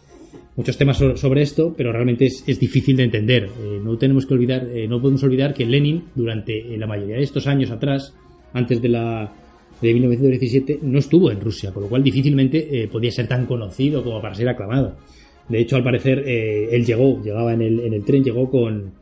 [0.55, 3.49] muchos temas so- sobre esto, pero realmente es, es difícil de entender.
[3.83, 7.71] No tenemos que olvidar, no podemos olvidar que Lenin durante la mayoría de estos años
[7.71, 8.13] atrás,
[8.53, 9.33] antes de la
[9.81, 14.21] de 1917, no estuvo en Rusia, con lo cual difícilmente podía ser tan conocido como
[14.21, 14.95] para ser aclamado.
[15.49, 18.93] De hecho, al parecer, eh, él llegó, llegaba en el, en el tren, llegó con,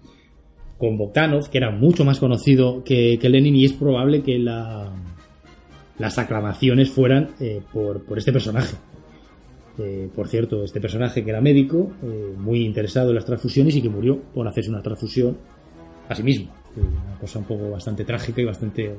[0.78, 4.92] con Bogdanov, que era mucho más conocido que, que Lenin, y es probable que la,
[6.00, 8.76] las aclamaciones fueran eh, por, por este personaje.
[9.80, 13.82] Eh, por cierto, este personaje que era médico, eh, muy interesado en las transfusiones y
[13.82, 15.38] que murió por hacerse una transfusión
[16.10, 16.52] a sí mismo.
[16.76, 18.96] Eh, Una cosa un poco bastante trágica y bastante...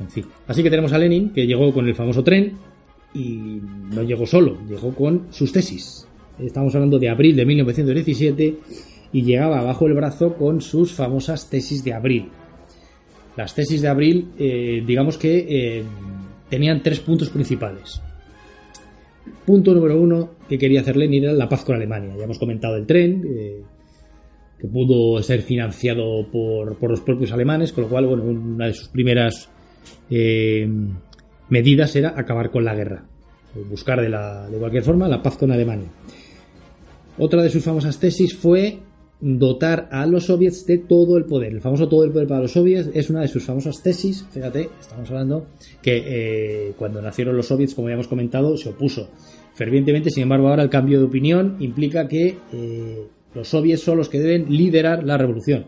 [0.00, 0.24] en fin.
[0.46, 2.54] Así que tenemos a Lenin, que llegó con el famoso tren
[3.14, 3.60] y
[3.94, 6.06] no llegó solo, llegó con sus tesis.
[6.38, 8.58] Estamos hablando de abril de 1917
[9.12, 12.28] y llegaba bajo el brazo con sus famosas tesis de abril.
[13.36, 15.84] Las tesis de abril, eh, digamos que eh,
[16.48, 18.00] tenían tres puntos principales.
[19.44, 22.14] Punto número uno que quería hacer Lenin era la paz con Alemania.
[22.16, 23.62] Ya hemos comentado el tren, eh,
[24.58, 28.74] que pudo ser financiado por, por los propios alemanes, con lo cual, bueno, una de
[28.74, 29.48] sus primeras
[31.50, 33.04] medidas era acabar con la guerra.
[33.68, 35.88] Buscar de, la, de cualquier forma la paz con Alemania.
[37.18, 38.78] Otra de sus famosas tesis fue
[39.20, 41.52] dotar a los soviets de todo el poder.
[41.52, 44.24] El famoso todo el poder para los soviets es una de sus famosas tesis.
[44.30, 45.46] Fíjate, estamos hablando
[45.82, 49.10] que eh, cuando nacieron los soviets, como ya hemos comentado, se opuso
[49.54, 50.10] fervientemente.
[50.10, 54.20] Sin embargo, ahora el cambio de opinión implica que eh, los soviets son los que
[54.20, 55.66] deben liderar la revolución.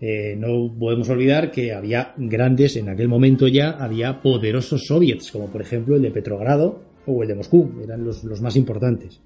[0.00, 5.48] Eh, no podemos olvidar que había grandes, en aquel momento ya había poderosos soviets, como
[5.48, 9.20] por ejemplo el de Petrogrado o el de Moscú, eran los, los más importantes.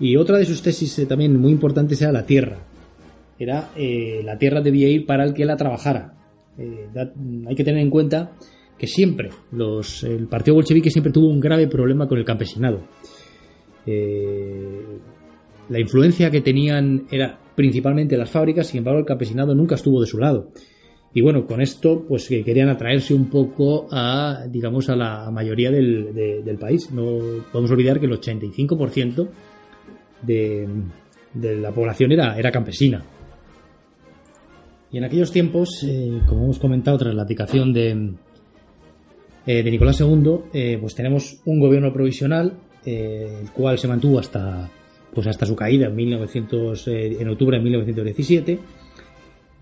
[0.00, 2.58] Y otra de sus tesis eh, también muy importantes era la tierra.
[3.38, 6.14] Era eh, la tierra debía ir para el que la trabajara.
[6.58, 8.32] Hay que tener en cuenta
[8.76, 12.82] que siempre los, el partido bolchevique siempre tuvo un grave problema con el campesinado.
[15.68, 20.06] La influencia que tenían era principalmente las fábricas, sin embargo el campesinado nunca estuvo de
[20.06, 20.52] su lado.
[21.12, 25.72] Y bueno, con esto pues que querían atraerse un poco a, digamos, a la mayoría
[25.72, 26.92] del, de- del país.
[26.92, 27.18] No
[27.50, 29.28] podemos olvidar que el 85%
[30.22, 30.68] de,
[31.34, 33.02] de la población era, era campesina.
[34.92, 38.12] Y en aquellos tiempos, eh, como hemos comentado tras la abdicación de,
[39.46, 42.52] eh, de Nicolás II, eh, pues tenemos un gobierno provisional,
[42.84, 44.70] el cual se mantuvo hasta,
[45.14, 48.58] pues hasta su caída en, 1900, eh, en octubre de 1917.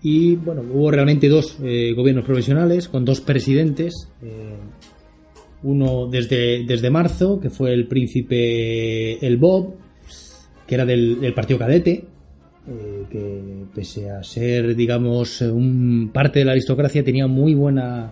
[0.03, 4.09] Y bueno, hubo realmente dos eh, gobiernos provisionales con dos presidentes.
[4.21, 4.55] eh,
[5.63, 9.75] uno desde, desde marzo, que fue el príncipe El Bob,
[10.67, 12.05] que era del, partido cadete,
[12.67, 18.11] eh, que pese a ser, digamos, un parte de la aristocracia, tenía muy buena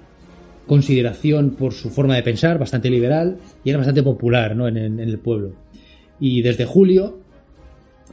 [0.66, 4.68] consideración por su forma de pensar, bastante liberal y era bastante popular ¿no?
[4.68, 5.54] en el pueblo.
[6.20, 7.20] Y desde julio,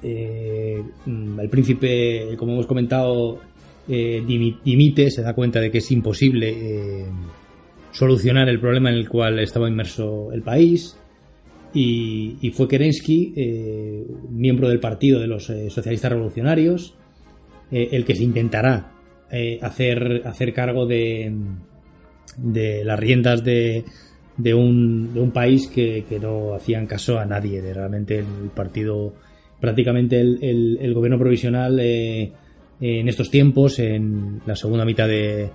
[0.02, 3.40] eh, mm, el príncipe, como hemos comentado,
[3.88, 7.05] eh, dimi- dimite, se da cuenta de que es imposible eh,
[7.90, 10.97] solucionar el problema en el cual estaba inmerso el país.
[11.74, 13.32] Y, fue Kerensky,
[14.28, 16.95] miembro del partido de los socialistas revolucionarios,
[17.70, 18.93] el que se intentará
[19.62, 21.32] hacer, hacer cargo de,
[22.36, 23.86] de las riendas de,
[24.36, 27.62] de, un, de un país que, que no hacían caso a nadie.
[27.62, 29.14] De realmente el partido,
[29.63, 32.33] prácticamente el, gobierno provisional eh,
[32.81, 35.51] en estos tiempos, en la segunda mitad de,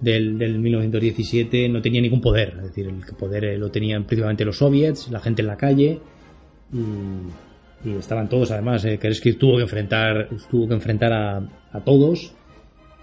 [0.00, 2.54] del, del 1917, no tenía ningún poder.
[2.56, 6.00] Es decir, el poder eh, lo tenían principalmente los soviets, la gente en la calle.
[7.84, 11.38] Y, estaban todos, además, eh, Kerensky tuvo que enfrentar, tuvo que enfrentar a,
[11.70, 12.34] a todos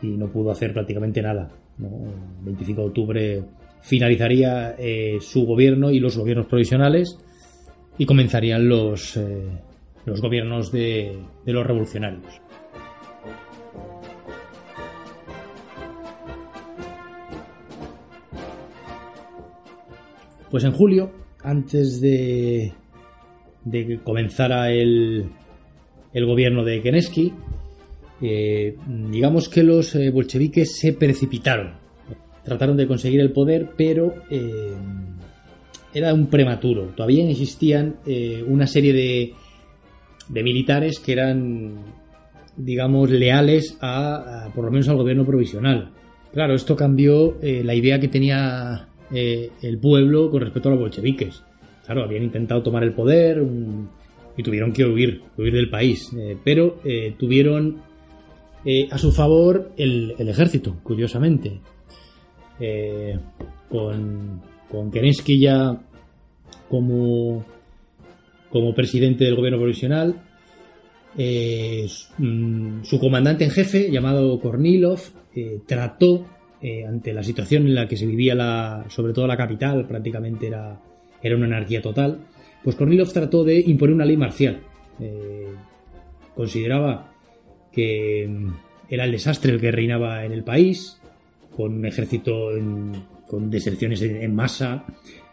[0.02, 1.50] y no pudo hacer prácticamente nada.
[1.78, 1.88] ¿no?
[2.40, 3.44] El 25 de octubre
[3.82, 7.18] finalizaría eh, su gobierno y los gobiernos provisionales
[7.98, 9.18] y comenzarían los,
[10.10, 12.42] los gobiernos de, los revolucionarios.
[20.50, 21.12] Pues en julio,
[21.44, 22.74] antes de,
[23.72, 25.30] que comenzara el,
[26.12, 27.34] el gobierno de Keneski,
[28.20, 31.74] eh, digamos que los eh, bolcheviques se precipitaron.
[32.44, 34.74] Trataron de conseguir el poder, pero eh,
[35.94, 36.88] era un prematuro.
[36.96, 37.98] Todavía existían
[38.48, 39.34] una serie de,
[40.30, 41.76] de militares que eran,
[42.56, 45.92] digamos, leales a, por lo menos al gobierno provisional.
[46.32, 51.44] Claro, esto cambió la idea que tenía el pueblo con respecto a los bolcheviques.
[51.84, 53.44] Claro, habían intentado tomar el poder
[54.40, 56.14] y tuvieron que huir, huir del país.
[56.16, 57.82] Eh, pero eh, tuvieron
[58.64, 61.60] eh, a su favor el, el ejército, curiosamente.
[63.70, 65.78] con, con Kerensky ya
[66.70, 67.44] como,
[68.50, 70.22] como presidente del gobierno provisional.
[71.18, 75.00] Mm, su comandante en jefe, llamado Kornilov,
[75.66, 76.26] trató,
[76.88, 80.80] ante la situación en la que se vivía la, sobre todo la capital, prácticamente era,
[81.22, 82.20] era una anarquía total,
[82.64, 84.60] pues Kornilov trató de imponer una ley marcial.
[85.00, 85.48] Eh,
[86.36, 87.14] consideraba
[87.72, 88.54] que mm,
[88.90, 91.00] era el desastre el que reinaba en el país,
[91.56, 92.50] con un ejército
[93.28, 94.86] con deserciones en, masa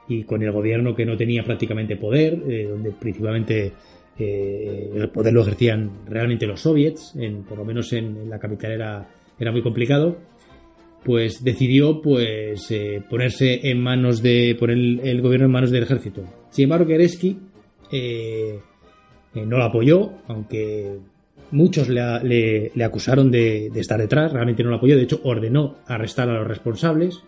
[0.08, 3.72] y con el gobierno que no tenía prácticamente poder, eh, donde principalmente
[4.18, 8.72] eh, el poder lo ejercían realmente los soviets, en, por lo menos en, la capital
[8.72, 10.16] era, era muy complicado
[11.06, 16.24] pues decidió pues eh, ponerse en manos de poner el, gobierno en manos del ejército.
[16.50, 17.38] Sin embargo, Kerensky
[17.92, 18.58] eh,
[19.32, 20.98] eh, no lo apoyó, aunque
[21.52, 26.40] muchos le, acusaron de, estar detrás, realmente no lo apoyó, de hecho ordenó arrestar a
[26.40, 27.22] los responsables.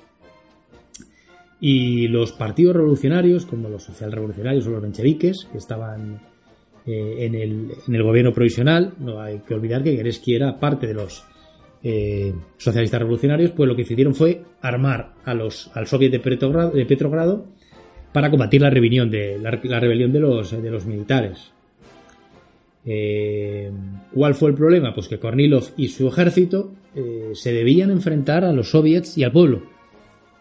[1.60, 6.20] Y los partidos revolucionarios, como los socialrevolucionarios o los mencheviques, que estaban
[6.86, 10.94] en el, en, el, gobierno provisional, no hay que olvidar que Kerensky era parte de
[10.94, 11.24] los
[11.82, 17.46] eh, socialistas revolucionarios, pues lo que decidieron fue armar a los, al soviet de Petrogrado,
[18.12, 21.52] para combatir la rebelión de, la, rebelión de, los, de los militares.
[22.86, 23.70] Eh,
[24.14, 24.94] ¿Cuál fue el problema?
[24.94, 29.32] Pues que Kornilov y su ejército eh, se debían enfrentar a los soviets y al
[29.32, 29.62] pueblo.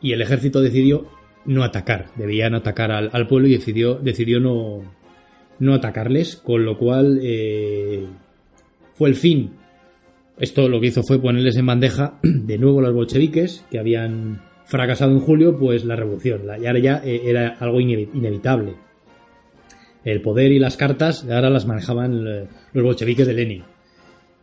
[0.02, 1.08] Y el ejército decidió
[1.46, 4.82] no atacar, debían atacar al, pueblo y decidió, decidió no,
[5.60, 7.20] no atacarles, con lo cual
[8.96, 9.52] fue el fin
[10.40, 15.12] esto lo que hizo fue ponerles en bandeja de nuevo los bolcheviques, que habían fracasado
[15.12, 16.42] en julio, pues la revolución.
[16.50, 18.76] Ahora ya eh, era algo inevitable.
[20.04, 23.64] El poder y las cartas ahora las manejaban eh, los bolcheviques de Lenin.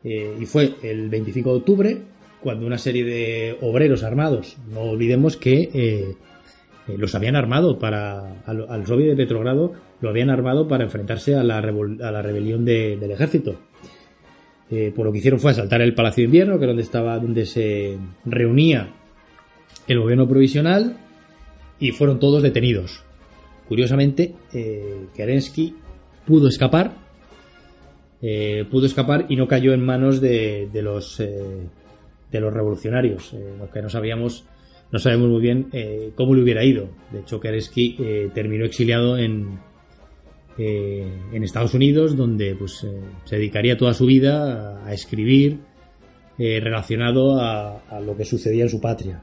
[0.02, 2.02] Eh, y fue el 25 de octubre
[2.45, 6.14] cuando una serie de obreros armados, no olvidemos que
[6.86, 11.42] los habían armado para al, al soviet de Petrogrado, lo habían armado para enfrentarse a
[11.42, 13.59] la, a la rebelión del ejército
[14.70, 17.18] eh, por lo que hicieron fue asaltar el Palacio de Invierno, que era donde estaba,
[17.18, 18.88] donde se reunía
[19.86, 20.97] el gobierno provisional,
[21.78, 23.03] y fueron todos detenidos.
[23.68, 25.74] Curiosamente, eh, Kerensky
[26.26, 26.92] pudo escapar,
[28.22, 31.22] eh, pudo escapar y no cayó en manos de, los
[32.39, 34.45] de los revolucionarios, lo que no sabíamos,
[34.93, 35.68] no sabemos muy bien
[36.14, 36.89] cómo le hubiera ido.
[37.12, 37.97] De hecho, Kerensky
[38.35, 39.59] terminó exiliado en,
[40.57, 45.59] eh, en Estados Unidos, donde pues, eh, se dedicaría toda su vida a, escribir
[46.39, 49.20] eh, relacionado a, lo que sucedía en su patria.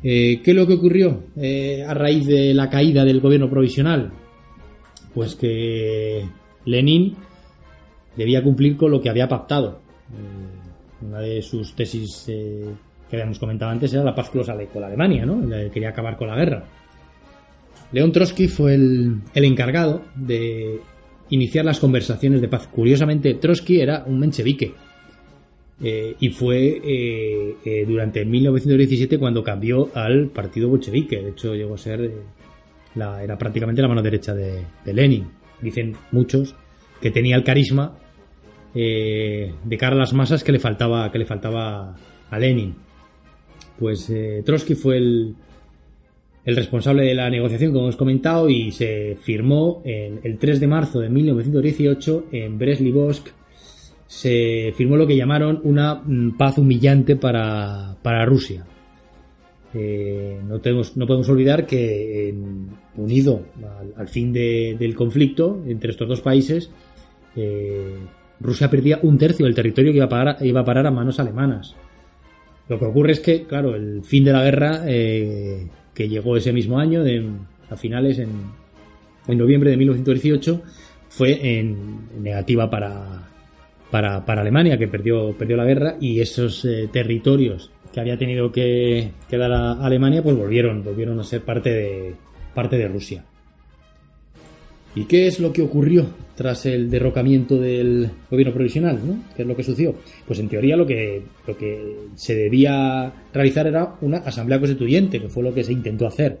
[0.00, 1.24] ¿Qué es lo que ocurrió
[1.88, 4.12] a raíz de la caída del gobierno provisional?
[5.12, 6.24] Pues que
[6.64, 7.16] Lenin
[8.16, 9.80] debía cumplir con lo que había pactado.
[11.02, 15.48] Una de sus tesis que habíamos comentado antes era la paz con, con Alemania, ¿no?
[15.70, 16.64] Quería acabar con la guerra.
[17.92, 20.80] León Trotsky fue el, encargado de
[21.30, 22.66] iniciar las conversaciones de paz.
[22.68, 24.74] Curiosamente, Trotsky era un menchevique.
[25.80, 31.22] Eh, y fue eh, eh, durante 1917 cuando cambió al partido bolchevique.
[31.22, 32.12] De hecho, llegó a ser.
[32.94, 35.28] La, era prácticamente la mano derecha de, Lenin.
[35.62, 36.54] Dicen muchos
[37.00, 37.96] que tenía el carisma
[38.74, 41.96] de cara a las masas que le faltaba, que le faltaba
[42.30, 42.74] a Lenin.
[43.78, 44.12] Pues
[44.44, 45.34] Trotsky fue el,
[46.44, 51.08] responsable de la negociación, como hemos comentado, y se firmó el 3 de marzo de
[51.08, 53.28] 1918 en Brest-Litovsk.
[54.08, 58.64] Se firmó lo que llamaron una mm, paz humillante para, Rusia.
[59.74, 62.34] Eh, no, tenemos, no podemos olvidar que
[62.96, 63.42] unido
[63.96, 66.70] al, fin del conflicto entre estos dos países,
[67.36, 67.96] eh,
[68.40, 71.74] Rusia perdía un tercio del territorio que iba a, parar, a parar a manos alemanas.
[72.68, 76.52] Lo que ocurre es que, claro, el fin de la guerra eh, que llegó ese
[76.52, 77.02] mismo año,
[77.70, 78.28] a finales, en,
[79.36, 80.62] noviembre de 1918,
[81.08, 83.28] fue en negativa para,
[83.90, 89.12] para, Alemania, que perdió, perdió la guerra, y esos eh, territorios que había tenido que,
[89.28, 92.14] que dar a Alemania, pues volvieron, volvieron a ser parte de,
[92.54, 93.24] parte de Rusia.
[94.94, 98.98] ¿Y qué es lo que ocurrió tras el derrocamiento del gobierno provisional?
[99.04, 99.22] ¿no?
[99.36, 99.94] ¿Qué es lo que sucedió?
[100.26, 105.28] Pues en teoría lo que, lo que se debía realizar era una asamblea constituyente, que
[105.28, 106.38] fue lo que se intentó hacer,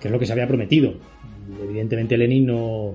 [0.00, 0.94] que es lo que se había prometido.
[1.62, 2.94] Evidentemente Lenin no,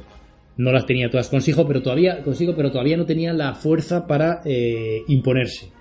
[0.58, 4.42] no las tenía todas consigo, pero todavía, consigo, pero todavía no tenía la fuerza para
[4.46, 5.72] eh, imponerse.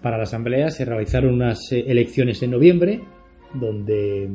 [0.00, 3.00] Para la asamblea se realizaron unas eh, elecciones en noviembre,
[3.52, 4.28] donde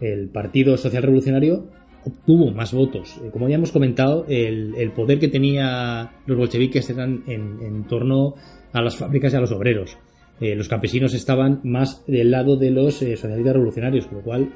[0.00, 1.68] el Partido Social Revolucionario
[2.08, 3.20] obtuvo más votos.
[3.24, 8.34] Eh, como habíamos comentado, el, poder que tenía los bolcheviques eran en, torno
[8.72, 9.96] a las fábricas y a los obreros.
[10.40, 14.52] los campesinos estaban más del lado de los socialistas revolucionarios, con lo cual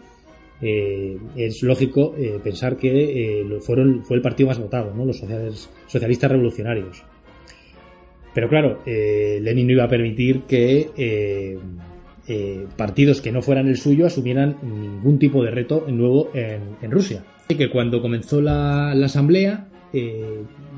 [0.64, 5.04] eh, es lógico eh, pensar que eh, fue el partido más votado, ¿no?
[5.04, 5.20] los
[5.88, 7.02] socialistas revolucionarios.
[8.32, 11.58] Pero claro, Lenin no iba a permitir que
[12.76, 17.24] partidos que no fueran el suyo asumieran ningún tipo de reto nuevo en, Rusia.
[17.44, 19.68] Así que cuando comenzó la, asamblea,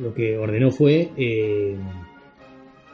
[0.01, 1.11] lo que ordenó fue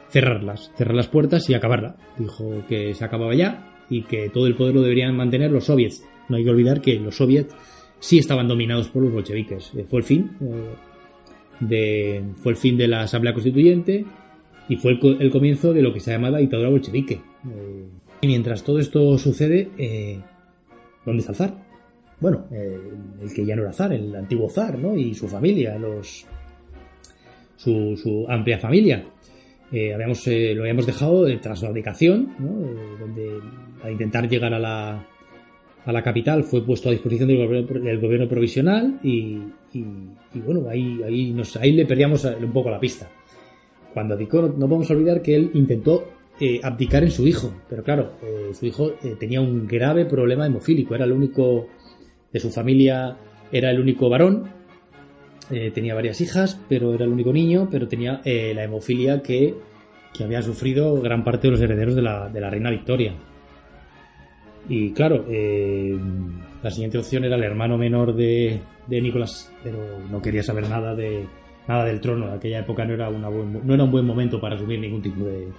[0.09, 1.95] cerrarlas, cerrar las puertas y acabarla.
[2.17, 6.03] Dijo que se acababa ya y que todo el poder lo deberían mantener los soviets
[6.31, 7.53] no hay que olvidar que los soviets
[7.99, 9.73] sí estaban dominados por los bolcheviques.
[9.75, 10.75] Eh, fue el fin eh,
[11.59, 14.05] de, fue el fin de la Asamblea Constituyente
[14.69, 17.15] y fue el, comienzo de lo que se llama la dictadura bolchevique.
[17.15, 17.85] Eh,
[18.21, 19.69] y mientras todo esto sucede,
[21.05, 21.53] ¿dónde está el zar?
[22.19, 24.95] Bueno, el que ya no era zar, el antiguo zar, ¿no?
[24.95, 26.25] Y su familia, los
[27.57, 29.05] su, amplia familia.
[29.71, 32.51] habíamos, lo habíamos dejado tras la abdicación, ¿no?
[32.99, 33.39] donde
[33.83, 35.05] a intentar llegar a la,
[35.85, 39.39] a la capital fue puesto a disposición del gobierno, provisional y,
[40.35, 43.09] bueno, ahí, ahí, nos, ahí le perdíamos un poco la pista.
[43.93, 46.07] Cuando abdicó, no, podemos olvidar que él intentó
[46.43, 50.47] eh, abdicar en su hijo, pero claro, eh, su hijo eh, tenía un grave problema
[50.47, 51.67] hemofílico, era el único
[52.33, 53.15] de su familia,
[53.51, 54.49] era el único varón,
[55.75, 59.53] tenía varias hijas, pero era el único niño, pero tenía la hemofilia que,
[60.23, 63.13] había sufrido gran parte de los herederos de la, de la reina Victoria.
[64.69, 69.77] Y claro, la siguiente opción era el hermano menor de, de Nicolás, pero
[70.09, 71.25] no quería saber nada de
[71.67, 72.29] nada del trono.
[72.29, 75.25] En aquella época no era, una no era un buen momento para asumir ningún tipo
[75.25, 75.49] de,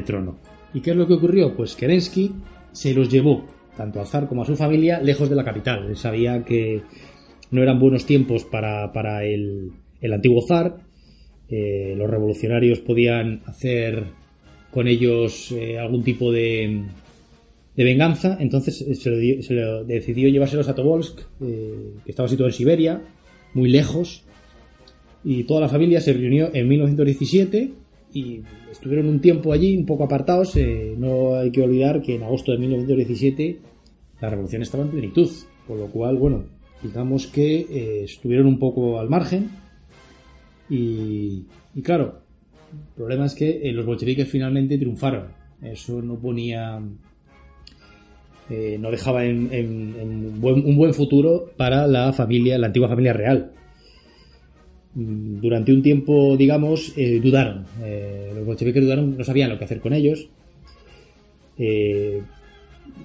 [0.00, 0.38] trono.
[0.72, 1.54] ¿Y qué es lo que ocurrió?
[1.54, 2.32] Pues Kerensky
[2.72, 3.44] se los llevó,
[3.76, 5.86] tanto al zar como a su familia, lejos de la capital.
[5.86, 6.82] Él sabía que
[7.50, 10.78] no eran buenos tiempos para, para el, el antiguo zar.
[11.48, 14.04] Eh, los revolucionarios podían hacer
[14.70, 16.82] con ellos eh, algún tipo de,
[17.76, 23.02] de venganza, entonces eh, se lo, decidió llevárselos a Tobolsk, que estaba situado en Siberia,
[23.52, 24.24] muy lejos,
[25.24, 27.81] y toda la familia se reunió en 1917
[28.12, 30.56] y estuvieron un tiempo allí, un poco apartados.
[30.56, 33.58] Eh, no hay que olvidar que en agosto de 1917
[34.20, 35.28] la revolución estaba en plenitud,
[35.66, 36.44] por lo cual, bueno,
[36.82, 39.50] digamos que estuvieron un poco al margen.
[40.70, 41.44] Y,
[41.74, 42.20] y claro,
[42.72, 45.26] el problema es que los bolcheviques finalmente triunfaron.
[45.60, 46.80] Eso no ponía
[48.50, 53.52] eh, no dejaba en, un buen futuro para la familia, la antigua familia real.
[54.94, 57.64] Durante un tiempo, digamos, eh, dudaron.
[57.82, 60.28] Eh, los bolcheviques dudaron, no sabían lo que hacer con ellos.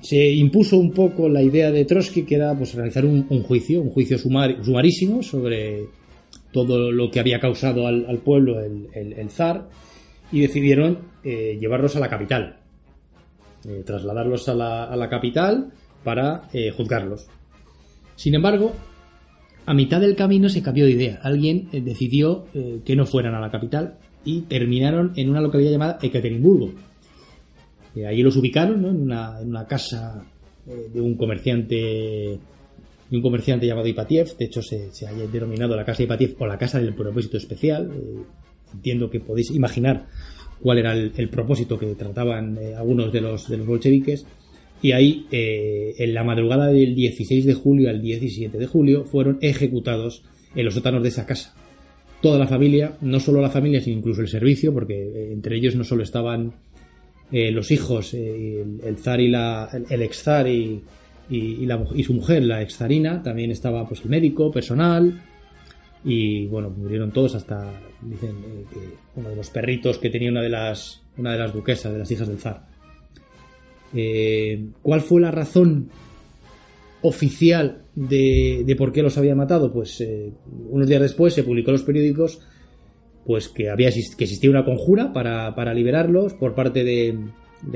[0.01, 3.89] se impuso un poco la idea de Trotsky, que era pues, realizar un, juicio, un
[3.89, 5.85] juicio sumarísimo sobre
[6.51, 9.69] todo lo que había causado al, pueblo el, el, zar,
[10.31, 12.57] y decidieron llevarlos a la capital,
[13.67, 15.71] eh, trasladarlos a la, capital
[16.03, 17.27] para eh, juzgarlos.
[18.15, 18.73] Sin embargo,
[19.67, 21.19] a mitad del camino se cambió de idea.
[21.21, 22.45] Alguien eh, decidió
[22.83, 26.71] que no fueran a la capital y terminaron en una localidad llamada Ekaterimburgo.
[28.07, 30.25] allí los ubicaron en, una, casa
[30.65, 32.39] de un comerciante
[33.09, 34.35] de un comerciante llamado Ipatiev.
[34.37, 37.91] De hecho, se, ha denominado la casa de Ipatiev o la casa del propósito especial.
[38.73, 40.07] entiendo que podéis imaginar
[40.61, 44.25] cuál era el, propósito que trataban eh, algunos de los, de los bolcheviques.
[44.81, 49.39] Y ahí, eh, en la madrugada del 16 de julio al 17 de julio, fueron
[49.41, 50.23] ejecutados
[50.55, 51.55] en los sótanos de esa casa.
[52.21, 55.75] Toda la familia, no solo la familia, sino incluso el servicio, porque eh, entre ellos
[55.75, 56.53] no solo estaban
[57.29, 60.81] los hijos, el, zar y la, el ex zar y,
[61.29, 65.21] y, su mujer, la ex zarina, también estaba pues el médico, personal,
[66.03, 67.69] y bueno, murieron todos hasta,
[68.01, 71.53] dicen, eh, que uno de los perritos que tenía una de las, una de las
[71.53, 72.65] duquesas, de las hijas del zar.
[73.93, 75.89] Eh, ¿Cuál fue la razón
[77.01, 80.31] oficial de, por qué los había matado, pues eh,
[80.69, 82.39] unos días después se publicó en los periódicos
[83.25, 87.17] pues que había que existía una conjura para, para liberarlos por parte de,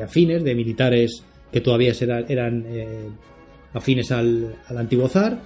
[0.02, 3.10] afines, de militares que todavía eran, eh,
[3.74, 5.42] afines al, al, antiguo zar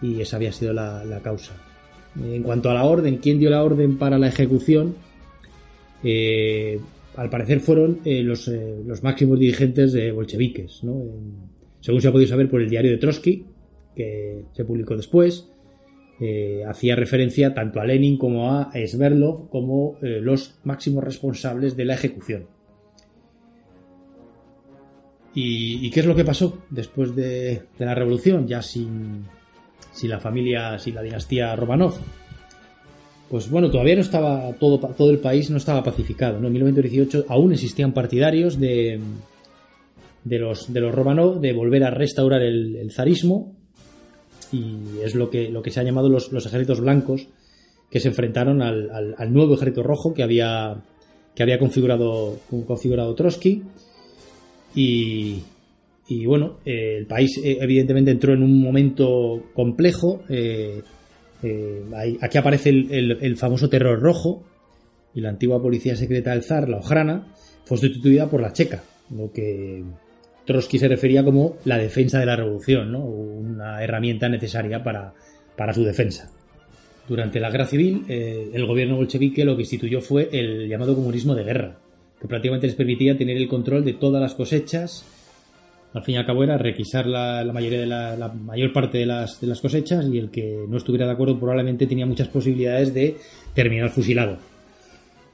[0.00, 1.54] y esa había sido la, causa.
[2.22, 4.94] En cuanto a la orden, ¿quién dio la orden para la ejecución?
[7.18, 10.82] Al parecer fueron eh, los, eh, los, máximos dirigentes de bolcheviques,
[11.80, 13.44] según se ha podido saber por el diario de Trotsky,
[13.96, 15.50] que se publicó después,
[16.20, 21.94] eh, hacía referencia tanto a Lenin como a Sverdlov como los máximos responsables de la
[21.94, 22.46] ejecución.
[25.34, 29.24] ¿Y, ¿Y, qué es lo que pasó después de, de la revolución, ya sin,
[29.90, 31.94] sin, la familia, sin la dinastía Romanov?
[33.30, 36.38] Pues bueno, todavía no estaba todo, todo el país no estaba pacificado.
[36.38, 39.00] En 1918 aún existían partidarios de,
[40.24, 43.54] de los, de los Romanov de volver a restaurar el, zarismo
[44.50, 47.28] y es lo que, lo que se ha llamado los, los ejércitos blancos
[47.90, 50.82] que se enfrentaron al, al, al, nuevo ejército rojo que había,
[51.34, 53.62] que había configurado, configurado Trotsky.
[54.74, 55.42] Y,
[56.08, 60.22] y bueno, eh, el país eh, evidentemente entró en un momento complejo.
[60.28, 60.82] Eh,
[62.20, 64.44] aquí aparece el, famoso terror rojo
[65.14, 67.26] y la antigua policía secreta del zar, la Ojrana,
[67.64, 69.82] fue sustituida por la checa, lo que
[70.44, 73.00] Trotsky se refería como la defensa de la revolución, ¿no?
[73.00, 75.12] una herramienta necesaria para,
[75.56, 76.30] para su defensa.
[77.08, 81.34] Durante la guerra civil, eh, el gobierno bolchevique lo que instituyó fue el llamado comunismo
[81.34, 81.78] de guerra,
[82.20, 85.04] que prácticamente les permitía tener el control de todas las cosechas.
[85.94, 89.06] Al fin y al cabo era requisar la, mayoría de la, la, mayor parte de
[89.06, 92.92] las, de las cosechas y el que no estuviera de acuerdo probablemente tenía muchas posibilidades
[92.92, 93.16] de
[93.54, 94.36] terminar fusilado.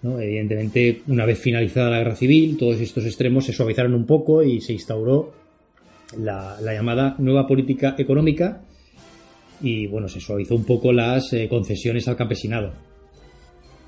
[0.02, 0.20] ¿no?
[0.20, 4.60] Evidentemente, una vez finalizada la guerra civil, todos estos extremos se suavizaron un poco y
[4.60, 5.32] se instauró
[6.18, 8.60] la, la llamada nueva política económica
[9.60, 12.72] y bueno, se suavizó un poco las eh, concesiones al campesinado.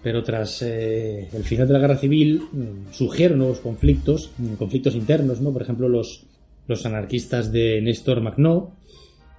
[0.03, 4.95] Pero tras eh, el final de la guerra civil mm, surgieron nuevos conflictos, mm, conflictos
[4.95, 5.53] internos, ¿no?
[5.53, 6.25] Por ejemplo, los,
[6.67, 8.77] los anarquistas de Néstor Magnó,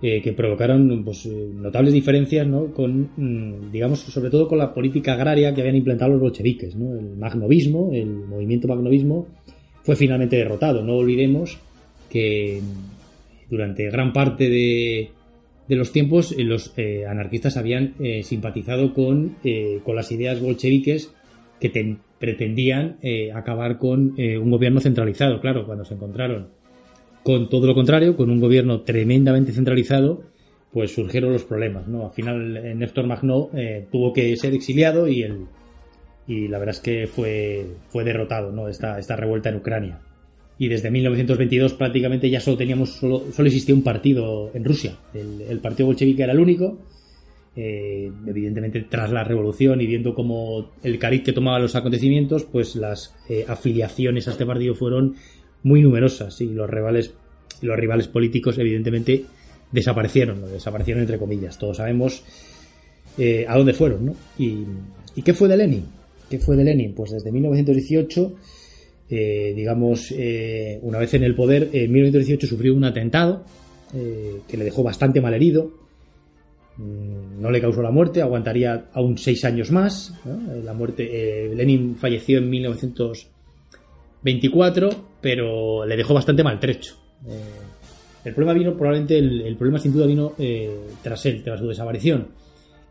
[0.01, 2.71] eh, que provocaron pues, notables diferencias ¿no?
[2.73, 6.75] con, mm, digamos, sobre todo con la política agraria que habían implantado los bolcheviques.
[6.75, 6.97] ¿no?
[6.97, 9.28] El magnovismo, el movimiento magnovismo,
[9.84, 10.84] fue finalmente derrotado.
[10.84, 11.57] No olvidemos
[12.09, 12.61] que
[13.49, 15.11] durante gran parte de,
[15.67, 20.39] de los tiempos eh, los eh, anarquistas habían eh, simpatizado con, eh, con, las ideas
[20.39, 21.13] bolcheviques
[21.59, 22.97] que ten, pretendían
[23.34, 25.39] acabar con un gobierno centralizado.
[25.39, 26.47] Claro, cuando se encontraron
[27.28, 30.23] con todo lo contrario, con un gobierno tremendamente centralizado,
[30.71, 31.86] pues surgieron los problemas.
[31.86, 32.05] ¿no?
[32.05, 33.49] Al final Néstor Magnó
[33.91, 35.39] tuvo que ser exiliado y, el,
[36.25, 38.69] y la verdad es que fue, fue derrotado ¿no?
[38.69, 39.99] esta, esta revuelta en Ucrania
[40.57, 45.59] y desde 1922 prácticamente ya solo teníamos solo, solo existía un partido en Rusia el,
[45.59, 46.80] partido bolchevique era el único
[47.57, 52.75] eh, evidentemente tras la revolución y viendo cómo el cariz que tomaba los acontecimientos pues
[52.75, 55.15] las eh, afiliaciones a este partido fueron
[55.68, 57.13] muy numerosas y los rivales
[57.61, 59.26] los rivales políticos evidentemente
[59.72, 62.24] desaparecieron desaparecieron entre comillas todos sabemos
[63.18, 64.15] eh, a dónde fueron ¿no?
[64.38, 64.63] y,
[65.15, 65.86] y qué fue de Lenin
[66.30, 68.34] qué fue de Lenin pues desde 1918
[69.09, 73.43] eh, digamos, eh, una vez en el poder, en 1918 sufrió un atentado
[73.93, 75.72] eh, que le dejó bastante mal herido.
[76.78, 80.13] Mm, no le causó la muerte, aguantaría aún seis años más.
[80.63, 82.49] La muerte, Lenin falleció en
[84.24, 84.89] 1924,
[85.22, 86.95] pero le dejó bastante maltrecho.
[88.24, 90.34] el problema vino, probablemente, el, problema sin duda vino
[91.01, 92.28] tras él, tras su desaparición.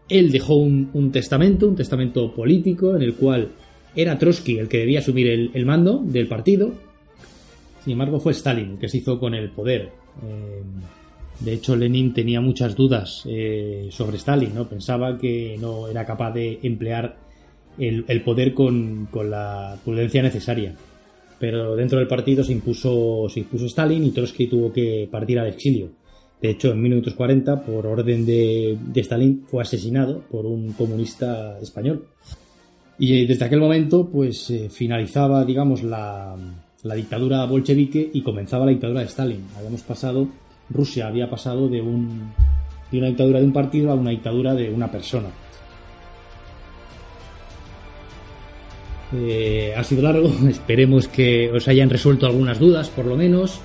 [0.09, 3.49] Él dejó un, testamento, un testamento político, en el cual
[3.95, 6.72] era Trotsky el que debía asumir el, mando del partido.
[7.83, 9.91] Sin embargo, fue Stalin el que se hizo con el poder.
[10.22, 10.62] Eh,
[11.41, 14.68] de hecho, Lenin tenía muchas dudas eh, sobre Stalin, ¿no?
[14.68, 17.16] Pensaba que no era capaz de emplear
[17.79, 20.74] el, poder con, la prudencia necesaria.
[21.39, 25.49] Pero dentro del partido se impuso, se impuso Stalin y Trotsky tuvo que partir al
[25.49, 25.91] exilio.
[26.41, 32.07] De hecho, en 1940, por orden de, de Stalin, fue asesinado por un comunista español.
[32.99, 36.37] Y desde aquel momento, pues eh, finalizaba, digamos, la,
[36.82, 39.45] la, dictadura bolchevique y comenzaba la dictadura de Stalin.
[39.57, 40.28] Habíamos pasado,
[40.70, 42.32] Rusia había pasado de, un,
[42.91, 45.28] de una dictadura de un partido a una dictadura de una persona.
[49.12, 53.61] Eh, ha sido largo, esperemos que os hayan resuelto algunas dudas, por lo menos.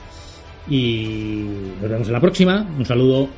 [0.69, 1.45] Y
[1.81, 2.67] nos vemos en la próxima.
[2.77, 3.29] Un saludo.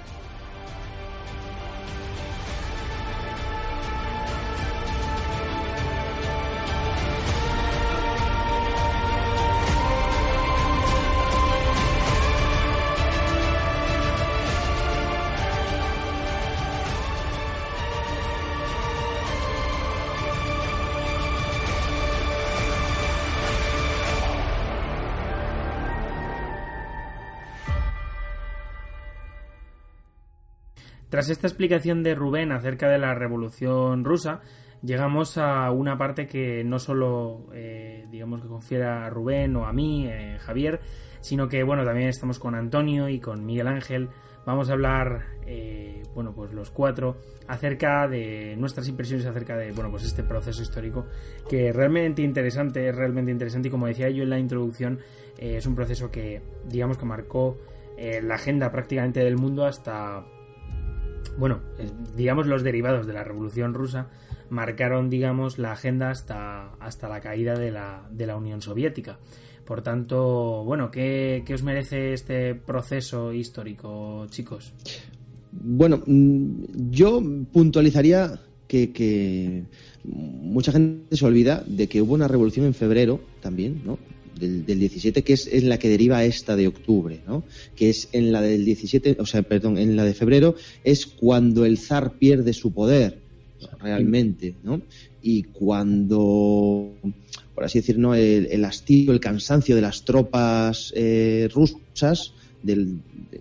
[31.23, 34.41] Tras esta explicación de Rubén acerca de la revolución rusa,
[34.81, 39.71] llegamos a una parte que no solo, eh, digamos, que confiere a Rubén o a
[39.71, 40.81] mí, eh, Javier,
[41.21, 44.09] sino que, bueno, también estamos con Antonio y con Miguel Ángel.
[44.45, 47.15] Vamos a hablar, eh, bueno, pues los cuatro,
[47.47, 51.05] acerca de nuestras impresiones acerca de, bueno, pues este proceso histórico
[51.49, 54.99] que es realmente interesante, es realmente interesante y como decía yo en la introducción,
[55.37, 57.57] es un proceso que, digamos, que marcó
[57.97, 60.25] la agenda prácticamente del mundo hasta,
[61.37, 61.59] bueno,
[62.15, 64.07] digamos los derivados de la Revolución Rusa
[64.49, 69.17] marcaron, digamos, la agenda hasta, hasta la caída de la, de la Unión Soviética.
[69.65, 74.73] Por tanto, bueno, ¿qué, os merece este proceso histórico, chicos?
[75.51, 77.21] Bueno, mm, yo
[77.51, 79.63] puntualizaría que,
[80.03, 83.97] mucha gente se olvida de que hubo una revolución en febrero también, ¿no?
[84.39, 87.43] Del, 17, que es, en la que deriva esta de octubre, ¿no?
[87.75, 91.65] Que es en la del 17, o sea, perdón, en la de febrero es cuando
[91.65, 93.19] el zar pierde su poder
[93.79, 94.81] realmente, ¿no?
[95.21, 96.93] Y cuando,
[97.55, 98.15] por así decir, ¿no?
[98.15, 102.99] el, hastío, el cansancio de las tropas eh, rusas del,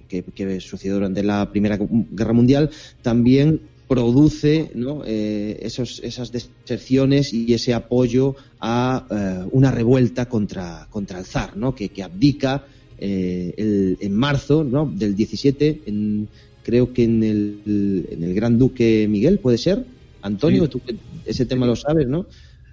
[0.08, 2.70] que, sucedió durante la Primera Guerra Mundial,
[3.02, 3.60] también
[3.92, 5.02] produce ¿no?
[5.04, 11.58] Eh, esos, esas deserciones y ese apoyo a eh, una revuelta contra, contra el zar,
[11.58, 11.74] ¿no?
[11.74, 12.64] que, que abdica
[12.98, 14.90] en marzo ¿no?
[14.90, 16.28] del 17, en,
[16.62, 19.84] creo que en el, en el Gran Duque Miguel, ¿puede ser?
[20.22, 20.80] Antonio, tú
[21.26, 22.26] ese tema lo sabes, ¿no?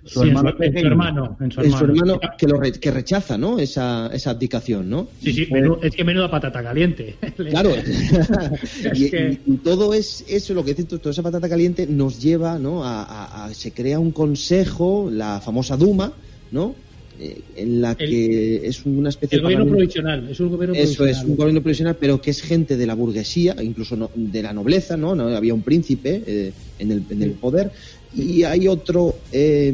[0.10, 3.60] Su, hermano, en su, hermano, en su hermano, que, lo que rechaza, ¿no?
[3.60, 5.07] Esa, esa abdicación, ¿no?
[5.22, 5.47] Sí, sí,
[5.84, 7.16] es que menuda patata caliente.
[7.49, 7.72] Claro.
[8.93, 12.82] y, todo es eso, lo que dices toda esa patata caliente nos lleva, ¿no?
[12.84, 16.12] A, se crea un consejo, la famosa Duma,
[16.51, 16.76] ¿no?
[17.22, 21.22] Eh, en la que es una especie el gobierno provisional es un gobierno eso es
[21.22, 25.16] un gobierno provisional pero que es gente de la burguesía incluso de la nobleza no,
[25.16, 27.74] no había un príncipe eh, en, el, en el poder
[28.16, 29.74] y hay otro eh,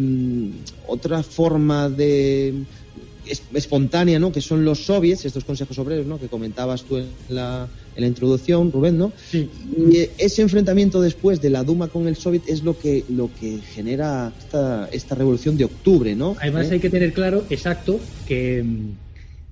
[0.88, 2.66] otra forma de
[3.54, 4.32] espontánea, ¿no?
[4.32, 6.20] Que son los soviets, estos consejos obreros, ¿no?
[6.20, 9.12] Que comentabas tú en la, en la introducción, Rubén, ¿no?
[9.32, 9.50] Sí.
[9.90, 13.60] Y ese enfrentamiento después de la Duma con el soviet es lo que lo que
[13.74, 16.36] genera esta, esta revolución de octubre, ¿no?
[16.40, 16.76] Además ¿Eh?
[16.76, 18.64] hay que tener claro, exacto, que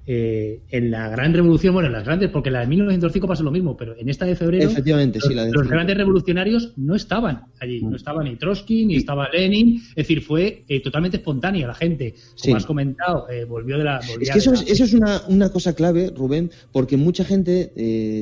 [0.05, 3.51] eh, en la gran revolución, bueno, en las grandes, porque la de 1905 pasó lo
[3.51, 6.95] mismo, pero en esta de febrero, Efectivamente, los, sí, la de los grandes revolucionarios no
[6.95, 7.95] estaban allí, no mm.
[7.95, 12.57] estaba ni Trotsky, ni estaba Lenin, es decir, fue eh, totalmente espontánea la gente, como
[12.57, 13.99] has comentado, eh, volvió de la...
[13.99, 17.71] Es que eso, es, eso es una, una, cosa clave, Rubén, porque mucha gente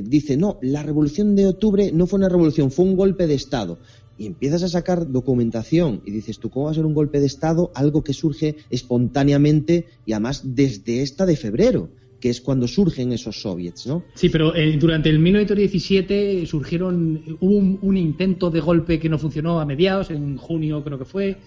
[0.05, 3.79] dice, no, la revolución de octubre no fue una revolución, fue un golpe de Estado
[4.21, 7.25] y empiezas a sacar documentación y dices, ¿tú cómo va a ser un golpe de
[7.25, 7.71] Estado?
[7.73, 13.41] Algo que surge espontáneamente y además desde esta de febrero que es cuando surgen esos
[13.41, 14.03] soviets, ¿no?
[14.13, 19.59] Sí, pero eh, durante el 1917 surgieron, hubo un, intento de golpe que no funcionó
[19.59, 21.37] a mediados, en junio creo que fue,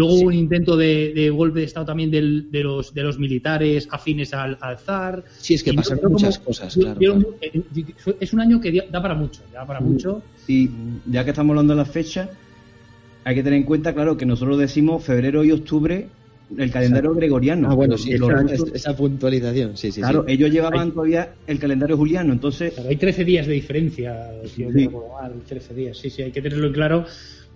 [0.00, 4.32] Luego hubo un intento de, golpe de Estado también de, los, de los militares afines
[4.32, 5.24] al, zar.
[5.36, 7.62] Sí, es que pasaron muchas cosas, claro, eh,
[8.18, 10.22] Es un año que da para mucho, da para mucho.
[10.48, 10.70] Y
[11.04, 12.30] ya que estamos hablando de las fechas,
[13.24, 16.08] hay que tener en cuenta, claro, que nosotros decimos febrero y octubre
[16.56, 17.70] el calendario gregoriano.
[17.70, 18.14] Ah, bueno, sí,
[18.72, 20.00] esa puntualización, sí, sí.
[20.00, 22.72] Claro, ellos llevaban todavía el calendario juliano, entonces...
[22.78, 24.88] hay 13 días de diferencia, si sí.
[25.46, 27.04] 13 días, sí, sí, hay que tenerlo claro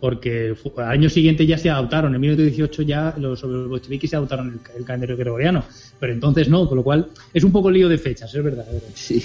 [0.05, 4.61] porque al año siguiente ya se adoptaron, en 1918 ya los, los bolcheviques se adoptaron
[4.77, 5.65] el, calendario gregoriano,
[5.99, 8.67] pero entonces no, con lo cual es un poco lío de fechas, es verdad.
[8.93, 9.25] Sí.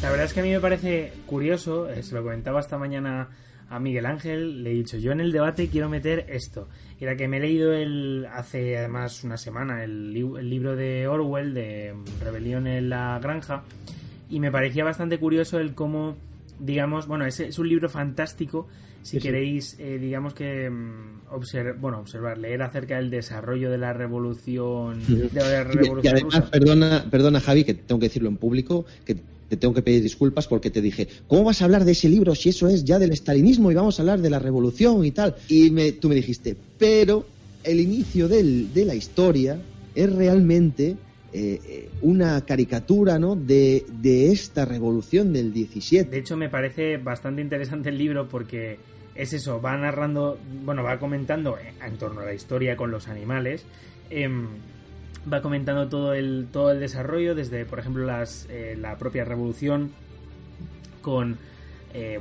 [0.00, 3.28] La verdad es que a mí me parece curioso, eh, se lo comentaba esta mañana
[3.68, 6.70] a Miguel Ángel, le he dicho, yo en el debate quiero meter esto.
[6.98, 11.06] Y era que me he leído el, hace además una semana el, el libro de
[11.08, 11.94] Orwell, de
[12.24, 13.64] Rebelión en la Granja,
[14.30, 16.16] y me parecía bastante curioso el cómo,
[16.58, 18.66] digamos, bueno, es, es un libro fantástico
[19.02, 23.92] si queréis, eh, digamos que mm, observar, bueno, observar, leer acerca del desarrollo de la
[23.92, 28.84] revolución, de la revolución y, además, perdona, perdona Javi, que tengo que decirlo en público,
[29.04, 29.16] que
[29.48, 32.34] te tengo que pedir disculpas porque te dije, ¿cómo vas a hablar de ese libro
[32.34, 35.34] si eso es ya del estalinismo y vamos a hablar de la revolución y tal?
[35.48, 37.26] Y me, tú me dijiste, pero
[37.64, 39.60] el inicio del, de la historia
[39.94, 40.96] es realmente
[41.32, 43.36] eh, eh, una caricatura ¿no?
[43.36, 46.10] de, de, esta revolución del 17.
[46.10, 48.80] De hecho, me parece bastante interesante el libro porque
[49.14, 53.64] es eso, va narrando, bueno, va comentando en torno a la historia con los animales.
[54.10, 54.48] Em,
[55.32, 59.92] va comentando todo el, todo el desarrollo, desde, por ejemplo, las, eh, la propia revolución
[61.00, 61.38] con,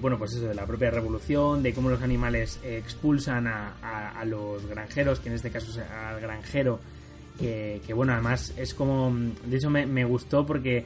[0.02, 4.26] bueno, pues eso, de la propia revolución, de cómo los animales expulsan a, a, a,
[4.26, 6.80] los granjeros, que en este caso es al granjero
[7.40, 9.14] que, bueno, además es como,
[9.46, 10.86] de hecho me, gustó porque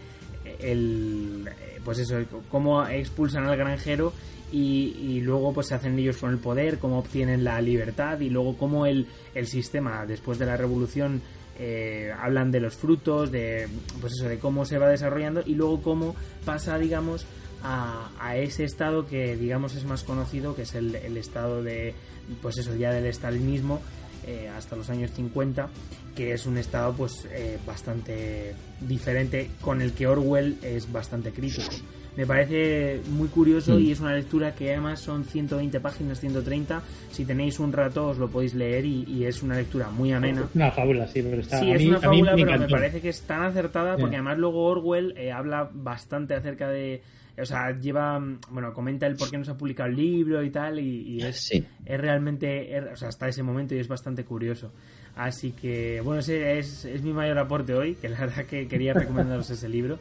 [0.59, 1.49] el
[1.83, 2.17] pues eso,
[2.49, 4.13] cómo expulsan al granjero
[4.51, 8.55] y, luego pues se hacen ellos con el poder, cómo obtienen la libertad y luego
[8.55, 11.21] cómo el, el sistema después de la revolución
[11.57, 13.67] eh, hablan de los frutos, de
[13.99, 17.25] pues eso, de cómo se va desarrollando y luego cómo pasa, digamos,
[17.63, 21.95] a, ese estado que digamos es más conocido, que es el, el estado de,
[22.41, 23.81] pues eso, ya del estalinismo
[24.25, 25.69] eh, hasta los años 50,
[26.15, 31.71] que es un estado pues eh, bastante diferente con el que Orwell es bastante crítico.
[32.15, 33.91] Me parece muy curioso y mm.
[33.91, 36.83] es una lectura que además son 120 páginas, 130.
[37.11, 40.47] Si tenéis un rato os lo podéis leer y, es una lectura muy amena.
[40.53, 41.59] Una fábula, sí, pero está...
[41.59, 45.15] Sí, es una fábula, pero me parece que es tan acertada porque además luego Orwell
[45.17, 47.01] eh, habla bastante acerca de
[47.35, 50.51] o sea, lleva, bueno, comenta el por qué no se ha publicado el libro y
[50.51, 54.71] tal, y, es, es realmente, o sea, hasta ese momento y es bastante curioso.
[55.15, 59.49] Así que, bueno, ese es, mi mayor aporte hoy, que la verdad que quería recomendaros
[59.49, 59.99] ese libro.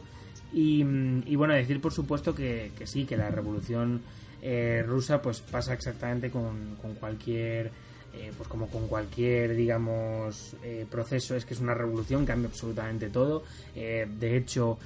[0.51, 0.83] Y,
[1.25, 4.01] y, bueno, decir por supuesto que, sí, que la revolución
[4.41, 7.71] eh, rusa pues pasa exactamente con, con cualquier
[8.13, 13.09] eh, pues como con cualquier digamos eh, proceso es que es una revolución cambia absolutamente
[13.09, 14.77] todo de hecho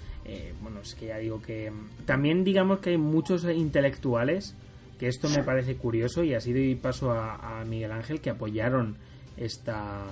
[0.61, 1.71] bueno es que ya digo que
[2.05, 4.53] también digamos que hay muchos intelectuales
[4.99, 8.95] que esto me parece curioso y así doy paso a Miguel Ángel que apoyaron
[9.37, 10.05] esta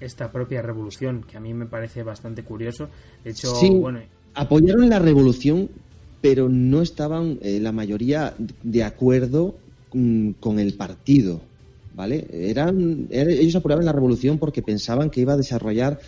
[0.00, 2.88] esta propia revolución que a mí me parece bastante curioso
[3.24, 4.00] de hecho bueno
[4.34, 5.68] apoyaron la revolución,
[6.20, 9.54] pero no estaban eh, la mayoría de acuerdo
[9.92, 11.40] mm, con el partido.
[11.94, 12.26] ¿Vale?
[12.32, 16.00] Eran, ellos apoyaban la revolución porque pensaban que iba a desarrollar,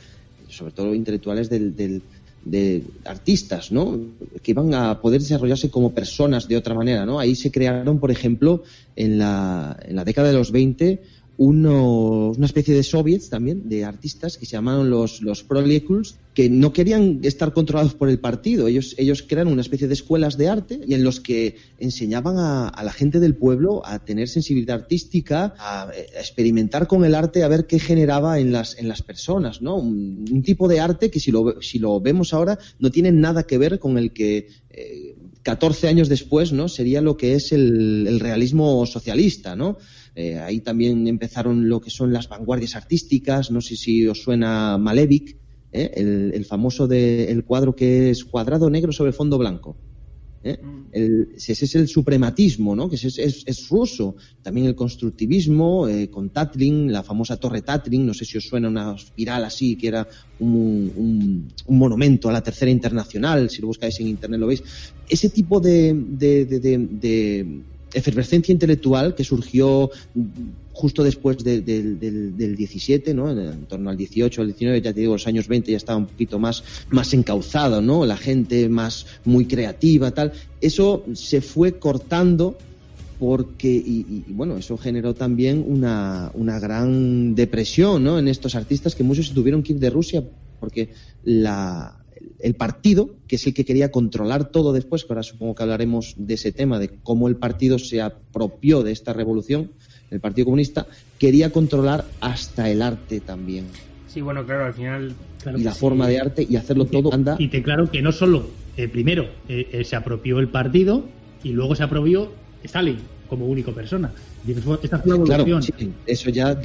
[0.48, 2.00] sobre todo intelectuales del,
[2.42, 3.98] de artistas, ¿no?
[4.42, 7.18] Que iban a poder desarrollarse como personas de otra manera, ¿no?
[7.18, 8.62] Ahí se crearon, por ejemplo,
[8.96, 11.02] en la, en la década de los 20
[11.36, 16.72] una especie de soviets también, de artistas que se llamaron los, los proleculs, que no
[16.72, 18.68] querían estar controlados por el partido.
[18.68, 22.82] Ellos, ellos crearon una especie de escuelas de arte y en los que enseñaban a,
[22.84, 27.66] la gente del pueblo a tener sensibilidad artística, a, experimentar con el arte, a ver
[27.66, 29.76] qué generaba en las, en las personas, ¿no?
[29.76, 33.56] Un, tipo de arte que si lo, si lo vemos ahora no tiene nada que
[33.56, 36.68] ver con el que eh, 14 años después, ¿no?
[36.68, 39.78] Sería lo que es el, el realismo socialista, ¿no?
[40.16, 44.78] Eh, ahí también empezaron lo que son las vanguardias artísticas, no sé si os suena
[44.78, 45.36] Malevich,
[45.72, 46.30] ¿eh?
[46.34, 49.76] el, famoso de, el cuadro que es cuadrado negro sobre fondo blanco.
[50.44, 50.58] ¿eh?
[50.62, 51.34] Mm.
[51.34, 52.88] ese es el suprematismo, ¿no?
[52.88, 54.14] que es, es, ruso.
[54.40, 58.94] También el constructivismo con Tatlin, la famosa torre Tatlin, no sé si os suena una
[58.94, 60.06] espiral así, que era
[60.38, 64.62] un, un, monumento a la tercera internacional, si lo buscáis en internet lo veis.
[65.08, 67.62] Ese tipo de, de, de
[67.94, 69.90] efervescencia intelectual que surgió
[70.72, 73.30] justo después del, del 17, ¿no?
[73.30, 76.06] En, torno al 18, al 19, ya te digo, los años 20 ya estaba un
[76.06, 78.04] poquito más, más encauzado, ¿no?
[78.04, 80.32] La gente más muy creativa, tal.
[80.60, 82.58] Eso se fue cortando
[83.18, 88.18] porque, y, bueno, eso generó también una, una gran depresión, ¿no?
[88.18, 90.24] En estos artistas que muchos se tuvieron que ir de Rusia
[90.58, 90.88] porque
[91.24, 92.03] la,
[92.40, 96.14] el partido, que es el que quería controlar todo después, que ahora supongo que hablaremos
[96.16, 99.70] de ese tema, de cómo el partido se apropió de esta revolución,
[100.10, 100.86] el Partido Comunista,
[101.18, 103.66] quería controlar hasta el arte también.
[104.06, 105.14] Sí, bueno, claro, al final...
[105.56, 107.36] y la forma de arte y hacerlo todo anda...
[107.38, 108.46] Y te claro que no solo,
[108.76, 111.04] eh, primero, eh, eh, se apropió el partido
[111.42, 112.98] y luego se apropió Stalin
[113.34, 114.12] como único persona.
[114.46, 115.44] Esta fue la claro,
[116.06, 116.60] eso ya,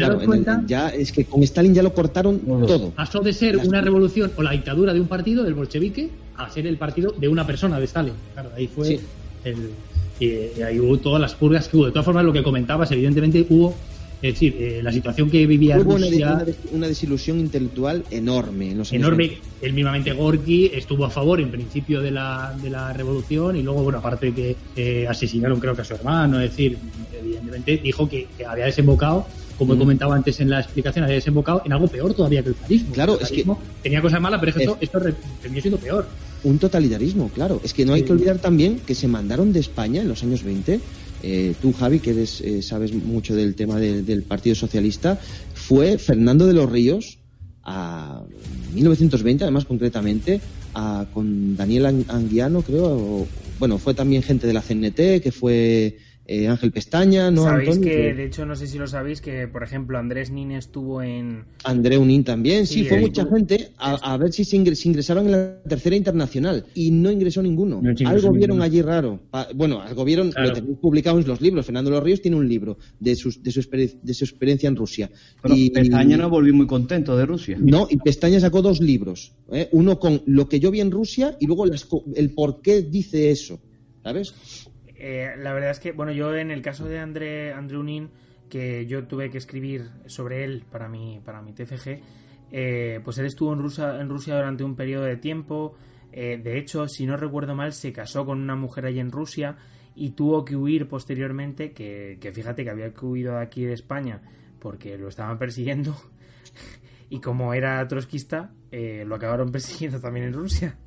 [0.67, 2.91] ya es que con Stalin ya lo cortaron todo.
[2.91, 6.67] Pasó de ser una revolución o la dictadura de un partido, del bolchevique, a ser
[6.67, 8.13] el partido de una persona, de Stalin.
[8.34, 8.99] Claro, ahí fue
[9.43, 9.72] el,
[10.20, 11.86] y ahí hubo todas las purgas que hubo.
[11.86, 13.74] De todas formas, lo que comentabas, evidentemente hubo
[14.22, 16.45] es decir, eh, la situación que vivía Hubo Rusia...
[16.74, 18.72] Una, desilusión intelectual enorme.
[18.72, 19.38] En enorme.
[19.61, 23.84] El mismamente Gorky estuvo a favor en principio de la, de la revolución y luego,
[23.84, 26.78] bueno, aparte de que eh, asesinaron creo que a su hermano, es decir,
[27.17, 29.26] evidentemente dijo que, había desembocado
[29.57, 32.55] como he comentado antes en la explicación, había desembocado en algo peor todavía que el
[32.55, 32.93] zarismo.
[32.93, 33.45] Claro, es que
[33.84, 34.99] tenía cosas malas, pero esto, esto
[35.41, 36.07] terminó siendo peor.
[36.43, 37.59] Un totalitarismo, claro.
[37.63, 40.43] Es que no hay que olvidar también que se mandaron de España en los años
[40.43, 40.80] 20
[41.24, 45.20] eh, tú, Javi, que eres, eh, sabes mucho del tema del Partido Socialista,
[45.53, 47.20] fue Fernando de los Ríos
[47.63, 48.24] a
[48.74, 50.41] 1920, además concretamente,
[50.74, 53.28] a, con Daniel Anguiano, creo,
[53.59, 55.97] bueno, fue también gente de la CNT, que fue
[56.32, 57.43] eh, Ángel Pestaña, ¿no?
[57.43, 57.89] Sabéis Antonio?
[57.91, 61.45] que, de hecho, no sé si lo sabéis, que por ejemplo Andrés Nin estuvo en.
[61.63, 64.88] André Unín también, sí, Sí, fue mucha gente a, a ver si se, ingre- se
[64.89, 67.82] ingresaban en la tercera internacional y no ingresó ninguno.
[67.82, 69.19] No se ingresó algo vieron allí raro.
[69.32, 70.49] Pa- bueno, algo vieron, Claro.
[70.49, 71.65] lo tenéis publicado en los libros.
[71.65, 74.75] Fernando Los Ríos tiene un libro de, sus, de, su, exper- de su experiencia en
[74.75, 75.09] Rusia.
[75.41, 77.57] Pero y, Pestaña no volví muy contento de Rusia.
[77.59, 79.34] No, y Pestaña sacó dos libros.
[79.51, 79.67] ¿eh?
[79.71, 82.84] Uno con lo que yo vi en Rusia y luego las co- el por qué
[82.84, 83.59] dice eso.
[84.03, 84.34] ¿Sabes?
[85.00, 88.10] Eh, la verdad es que, bueno, yo en el caso de André, André Unín,
[88.50, 92.02] que yo tuve que escribir sobre él para mi, para mi TFG,
[92.52, 95.76] eh, pues él estuvo en Rusia, en Rusia durante un periodo de tiempo.
[96.12, 99.58] eh, de hecho, si no recuerdo mal, se casó con una mujer allí en Rusia
[99.95, 103.74] y tuvo que huir posteriormente, que, que fíjate que había que huido de aquí de
[103.74, 104.22] España
[104.60, 105.95] porque lo estaban persiguiendo.
[107.10, 110.78] y como era trotskista, eh, lo acabaron persiguiendo también en Rusia.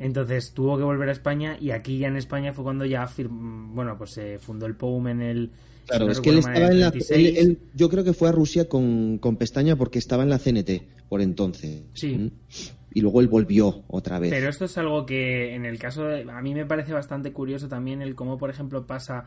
[0.00, 3.72] Entonces tuvo que volver a España y aquí ya en España fue cuando ya firm-
[3.74, 5.50] bueno pues se fundó el POUM en el
[5.86, 6.90] Claro, no es que él estaba en la.
[6.90, 7.28] 36.
[7.28, 10.38] él- él- yo creo que fue a Rusia con, con Pestaña porque estaba en la
[10.38, 11.82] CNT por entonces.
[11.94, 12.16] Sí.
[12.16, 12.30] ¿Mm?
[12.94, 14.30] Y luego él volvió otra vez.
[14.30, 16.22] Pero esto es algo que en el caso de...
[16.30, 19.26] A mí me parece bastante curioso también el cómo, por ejemplo, pasa...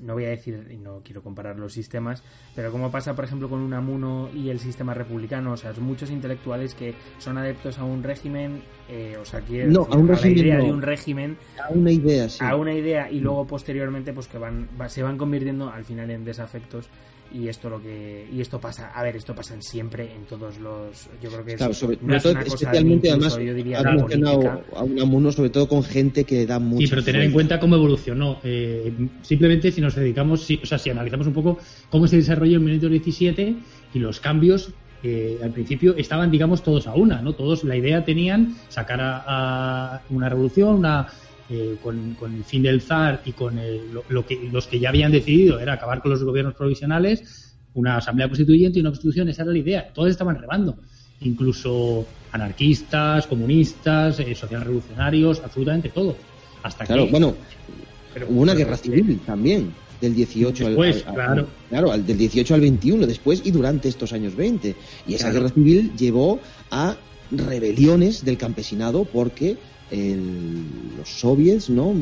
[0.00, 2.24] No voy a decir, y no quiero comparar los sistemas,
[2.56, 5.52] pero cómo pasa, por ejemplo, con Unamuno y el sistema republicano.
[5.52, 9.86] O sea, muchos intelectuales que son adeptos a un régimen, eh, o sea, quieren No,
[9.88, 10.64] a un la régimen idea no.
[10.64, 12.38] de un régimen, A una idea, sí.
[12.44, 16.10] a una idea y luego posteriormente pues que van va- se van convirtiendo al final
[16.10, 16.88] en desafectos
[17.34, 20.58] y esto lo que y esto pasa a ver esto pasa en siempre en todos
[20.58, 23.46] los yo creo que es, Claro, sobre, no es sobre una cosa especialmente incluso, además,
[23.48, 26.86] yo diría a Unamuno, sobre todo con gente que da mucho.
[26.86, 28.38] Sí, pero tener en cuenta cómo evolucionó.
[28.44, 31.58] Eh, simplemente si nos dedicamos, si- o sea, si analizamos un poco
[31.90, 33.56] cómo se desarrolló en 1917
[33.94, 34.70] y los cambios
[35.02, 37.34] que al principio estaban, digamos, todos a una, ¿no?
[37.34, 41.08] Todos la idea tenían sacar a, a una revolución, una
[41.50, 44.78] eh, con, con el fin del zar y con el- lo, lo que los que
[44.80, 49.28] ya habían decidido era acabar con los gobiernos provisionales, una asamblea constituyente y una constitución,
[49.28, 49.90] esa era la idea.
[49.92, 50.76] Todos estaban remando,
[51.20, 56.16] incluso anarquistas, comunistas, eh, socialrevolucionarios, absolutamente todo.
[56.62, 57.34] Hasta Claro, que bueno,
[58.12, 61.48] pero- hubo una pero- guerra civil también, del 18 Después, al, al- claro.
[61.68, 64.74] claro, al- del 18 al 21, después y durante estos años 20.
[65.06, 65.40] Y esa Claro.
[65.44, 66.40] guerra civil llevó
[66.70, 66.96] a
[67.30, 69.56] rebeliones del campesinado porque
[69.94, 71.94] el- los soviets no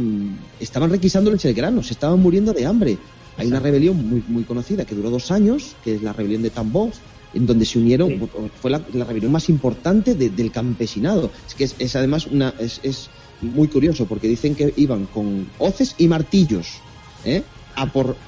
[0.59, 2.99] estaban requisándoles el grano, se estaban muriendo de hambre.
[3.36, 6.51] Hay una rebelión muy, muy conocida que duró dos años, que es la rebelión de
[6.51, 6.93] Tambov,
[7.32, 8.20] en donde se unieron, Sí.
[8.61, 11.32] fue la, la rebelión más importante de- del campesinado.
[11.47, 15.51] Es que es, es además una, es, es muy curioso porque dicen que iban con
[15.59, 16.84] hoces y martillos
[17.24, 17.47] ¿eh?
[17.74, 18.18] a por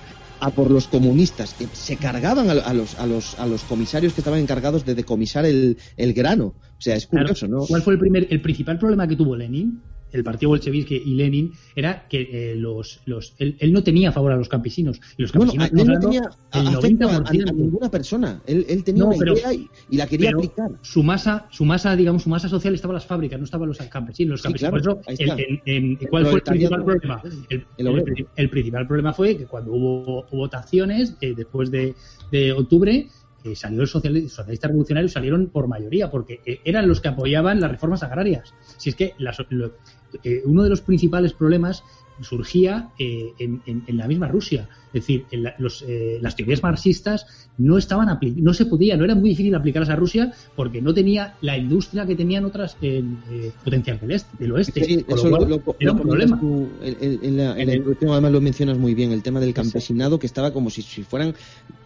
[0.44, 4.12] a por los comunistas que se cargaban a, a los a los a los comisarios
[4.12, 6.54] que estaban encargados de decomisar el, el grano.
[6.78, 9.80] O sea es curioso no ¿Cuál fue el primer, el principal problema que tuvo Lenin?
[10.14, 14.32] El partido bolchevique y Lenin era que eh, los, los, él, él no tenía favor
[14.32, 15.00] a los campesinos.
[15.18, 17.48] Y los bueno campesinos, él no tenía hablando a- del afecto a, a- 90%.
[17.50, 20.38] a ninguna persona él, él tenía No, una pero- idea y, y la quería pero
[20.38, 23.68] aplicar su masa, su masa, digamos, su masa social estaba en las fábricas, no estaban
[23.68, 24.30] los campesinos.
[24.30, 24.82] Los Sí, campesinos.
[24.82, 27.22] claro, Por eso, el- en- en- El ¿cuál fue el principal problema?
[27.50, 31.94] El, El el- el principal problema fue que cuando hubo votaciones, eh, después de,
[32.30, 33.08] de octubre,
[33.44, 37.60] eh, salió el sociali- socialista revolucionario, salieron por mayoría, porque eh, eran los que apoyaban
[37.60, 38.54] las reformas agrarias.
[38.78, 39.72] Si es que las- lo-
[40.22, 41.82] eh, uno de los principales problemas
[42.20, 44.68] surgía eh, en, en- en la misma Rusia.
[44.88, 47.26] Es decir, en la- los, eh, las teorías marxistas
[47.58, 51.34] no estaban no se podía, no era muy difícil aplicarlas a Rusia porque no tenía
[51.40, 54.84] la industria que tenían otras en, eh, potencias del, este, del oeste.
[54.84, 56.38] Sí, con lo eso cual, lo, lo- era un problema.
[56.40, 59.10] tú en, en- en la, en En la el- introducción, además lo mencionas muy bien,
[59.10, 61.34] el tema del campesinado que estaba como si, si fueran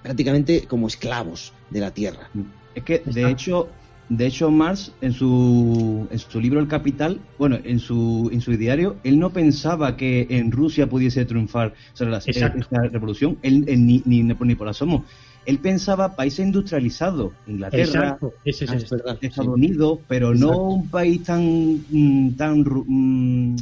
[0.02, 2.28] prácticamente como esclavos de la tierra.
[2.74, 3.30] Es que, de Está.
[3.30, 3.68] hecho,
[4.08, 8.52] de hecho, Marx, en su, en su libro El Capital, bueno, en su, en su
[8.56, 12.48] diario, él no pensaba que en Rusia pudiese triunfar sobre la, esta
[12.90, 15.04] revolución, él, él ni, ni, ni por asomo.
[15.44, 19.40] Él pensaba país industrializado, Inglaterra, Exacto, ese es Ah, Estados sí.
[19.46, 20.52] Unidos, pero Exacto.
[20.52, 23.56] no un país tan, mm, tan mm,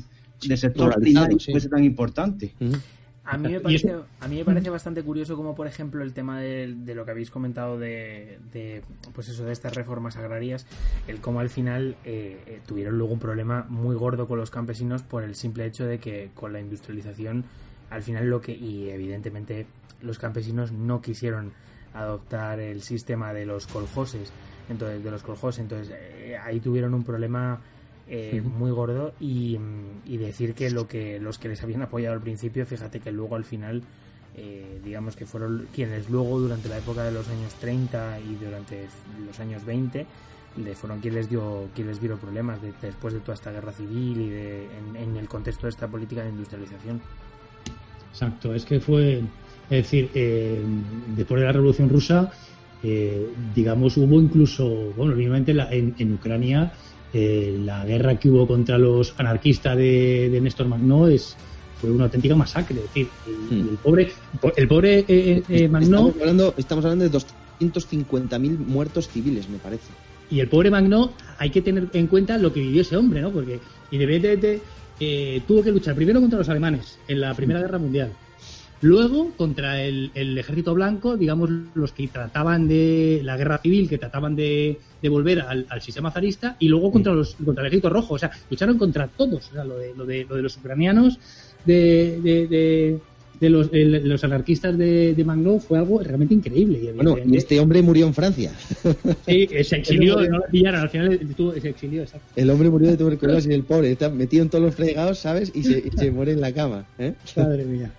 [0.48, 1.50] de sector primario sí.
[1.52, 2.52] fuese tan importante.
[3.26, 6.40] A mí, me parece, a mí me parece bastante curioso como, por ejemplo, el tema
[6.40, 8.82] de, de lo que habéis comentado de, de,
[9.14, 10.64] pues eso, de estas reformas agrarias,
[11.08, 15.02] el cómo al final eh, eh, tuvieron luego un problema muy gordo con los campesinos
[15.02, 17.44] por el simple hecho de que con la industrialización,
[17.90, 19.66] al final lo que, y evidentemente
[20.02, 21.52] los campesinos no quisieron
[21.94, 24.32] adoptar el sistema de los coljoses,
[24.68, 27.60] entonces, de los coljoses, entonces eh, ahí tuvieron un problema
[28.08, 32.14] eh, muy gordo y, mm, y decir que lo que los que les habían apoyado
[32.14, 33.82] al principio fíjate que luego al final
[34.36, 38.86] eh, digamos que fueron quienes luego durante la época de los años 30 y durante
[39.26, 40.06] los años 20
[40.62, 43.72] le fueron quien les dio quien les dieron problemas de- después de toda esta guerra
[43.72, 47.00] civil y de, en, en el contexto de esta política de industrialización.
[48.12, 50.62] Exacto, es que fue, es decir, eh,
[51.16, 52.30] después de la Revolución Rusa,
[53.54, 56.72] digamos, hubo incluso, bueno, obviamente la- en, en Ucrania,
[57.12, 61.36] eh, la guerra que hubo contra los anarquistas de, de Néstor Magnó es,
[61.80, 62.76] fue una auténtica masacre.
[62.76, 63.68] Es decir, el, Hmm.
[63.70, 64.12] el pobre,
[64.56, 69.86] el pobre eh, eh, Magnó Estamos hablando, estamos hablando de 250.000 muertos civiles, me parece.
[70.30, 73.30] Y el pobre Magno, hay que tener en cuenta lo que vivió ese hombre, ¿no?
[73.30, 74.60] Porque independientemente
[74.98, 78.10] eh, tuvo que luchar primero contra los alemanes en la Primera Guerra Mundial,
[78.80, 83.98] luego contra el, el ejército blanco, digamos, los que trataban de la guerra civil, que
[83.98, 87.90] trataban de, de volver al, al sistema zarista, y luego contra los contra el ejército
[87.90, 88.14] rojo.
[88.14, 89.48] O sea, lucharon contra todos.
[89.50, 91.18] O sea, lo de, lo de, lo de los ucranianos,
[91.64, 92.98] de, de, de,
[93.40, 96.78] de los, los anarquistas de, de Magno fue algo realmente increíble.
[96.82, 98.52] Y Bueno, este hombre murió en Francia.
[99.26, 101.20] Sí, se exilió, no lo pillaron, al final
[101.60, 102.26] se exilió, exacto.
[102.36, 103.92] El hombre murió de tuberculosis, el pobre.
[103.92, 105.52] Está metido en todos los fregados, ¿sabes?
[105.54, 106.86] Y se, y se muere en la cama.
[106.98, 107.14] ¿eh?
[107.36, 107.92] Madre mía.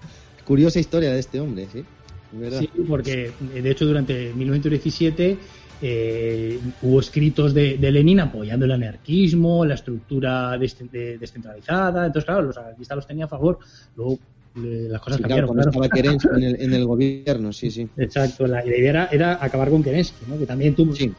[0.47, 1.83] Curiosa historia de este hombre, ¿sí?
[2.31, 2.59] ¿Verdad?
[2.61, 5.37] Sí, porque eh, de hecho durante 1917
[5.81, 12.05] eh, hubo escritos de, de Lenin apoyando el anarquismo, la estructura de- descentralizada.
[12.05, 13.59] Entonces, claro, los anarquistas los tenía a favor.
[13.95, 14.13] Luego
[14.55, 15.47] eh, las cosas Sí, claro, cambiaron.
[15.47, 15.83] cuando claro.
[15.83, 17.87] estaba Kerensky en el, en el gobierno, sí, sí.
[17.97, 20.39] Exacto, la, la idea era, era acabar con Kerensky, ¿no?
[20.39, 21.11] que también tuvo, Sí.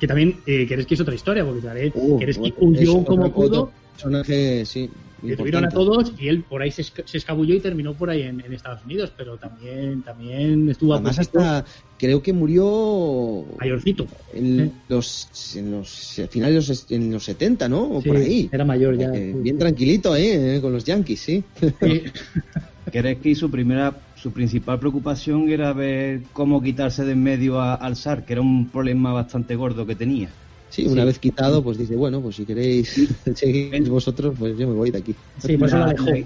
[0.00, 3.70] que también eh, Kerensky es otra historia, porque Uh, Kerensky huyó como pudo.
[3.92, 4.88] personaje, sí.
[5.22, 8.22] Le tuvieron a todos y él por ahí se, se escabulló y terminó por ahí
[8.22, 11.64] en, en Estados Unidos, pero también también estuvo a Además, hasta
[11.96, 14.06] creo que murió mayorcito.
[14.32, 14.72] en Sí.
[14.88, 17.90] los, en los finales de los, en los 70, ¿no?
[17.90, 18.50] O Sí, por ahí.
[18.52, 19.10] Era mayor ya.
[19.14, 20.58] Eh, bien tranquilito, ¿eh?
[20.60, 21.44] Con los Yankees, sí.
[21.60, 22.02] Sí.
[22.92, 27.96] Keresky su primera, su principal preocupación era ver cómo quitarse de en medio a- al
[27.96, 30.30] zar, que era un problema bastante gordo que tenía.
[30.68, 31.06] Sí, una Sí.
[31.06, 32.88] vez quitado, pues dice, bueno, pues si queréis
[33.34, 35.14] seguir vosotros, pues yo me voy de aquí.
[35.38, 36.06] Sí, por eso la La- dejó.
[36.06, 36.24] la-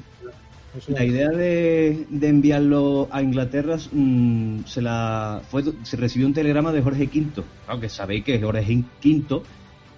[0.72, 5.96] Por eso la La idea de, de enviarlo a Inglaterra mm, se la fue se
[5.96, 7.42] recibió un telegrama de Jorge V.
[7.66, 9.42] Aunque sabéis que Jorge V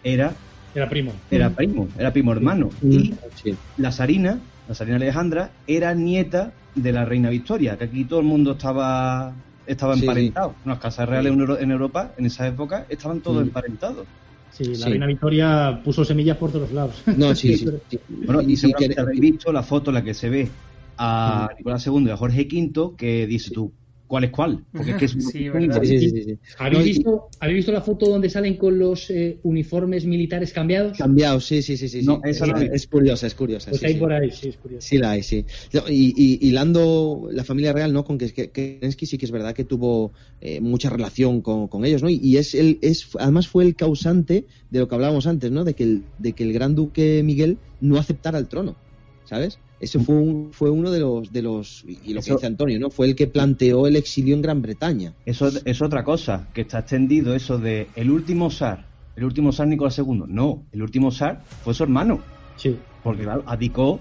[0.02, 0.32] era
[0.74, 1.12] Era primo.
[1.30, 2.70] era primo, era primo hermano.
[2.80, 2.92] Mm.
[2.92, 3.54] Y Sí.
[3.76, 8.26] la zarina, la zarina Alejandra, era nieta de la reina Victoria, que aquí todo el
[8.26, 9.34] mundo estaba
[9.66, 10.54] estaba Sí, emparentado.
[10.64, 13.46] Las casas reales en Europa en esa época estaban todos Mm.
[13.48, 14.06] emparentados.
[14.52, 14.90] Sí, la Sí.
[14.90, 17.02] reina Victoria puso semillas por todos lados.
[17.16, 17.66] No, sí, sí.
[17.88, 17.98] sí.
[18.08, 20.50] Bueno, y, que- habréis visto la foto en la que se ve
[20.98, 23.72] a Nicolás II y a Jorge V, que dice tú,
[24.12, 24.62] ¿cuál es cuál?
[24.70, 25.48] Porque es que es Sí.
[25.82, 26.38] Sí, sí, sí, sí.
[26.58, 30.98] ¿Habéis, visto, ¿Habéis visto la foto donde salen con los eh, uniformes militares cambiados?
[30.98, 32.02] Cambiado, sí, sí, sí, sí.
[32.02, 32.28] No, sí.
[32.28, 33.70] esa es, curiosa, es curiosa.
[33.70, 33.98] Pues sí, hay sí.
[33.98, 34.86] por ahí, sí, es curioso.
[34.86, 35.46] Sí la hay, sí.
[35.88, 38.04] Y, y hilando la familia real, ¿no?
[38.04, 41.86] Con que, que Kerensky sí que es verdad que tuvo eh, mucha relación con, con
[41.86, 42.10] ellos, ¿no?
[42.10, 45.64] Y, y es el, es, además fue el causante de lo que hablábamos antes, ¿no?
[45.64, 48.76] De que el, de que el gran duque Miguel no aceptara el trono,
[49.24, 49.58] ¿sabes?
[49.82, 52.78] Ese fue, un, fue uno de los, de los, y lo que Eso- dice Antonio,
[52.78, 52.88] ¿no?
[52.88, 55.12] Fue el que planteó el exilio en Gran Bretaña.
[55.26, 59.66] Eso es otra cosa, que está extendido eso de el último zar, el último zar
[59.66, 60.22] Nicolás II.
[60.28, 62.20] No, el último zar fue su hermano,
[62.56, 62.76] Sí.
[63.02, 63.98] porque claro, abdicó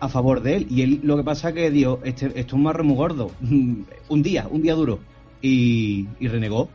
[0.00, 0.66] a favor de él.
[0.70, 3.30] Y él lo que pasa es que dio, este, esto es un marro muy gordo,
[4.08, 4.98] un día, un día duro,
[5.42, 6.70] y, y renegó.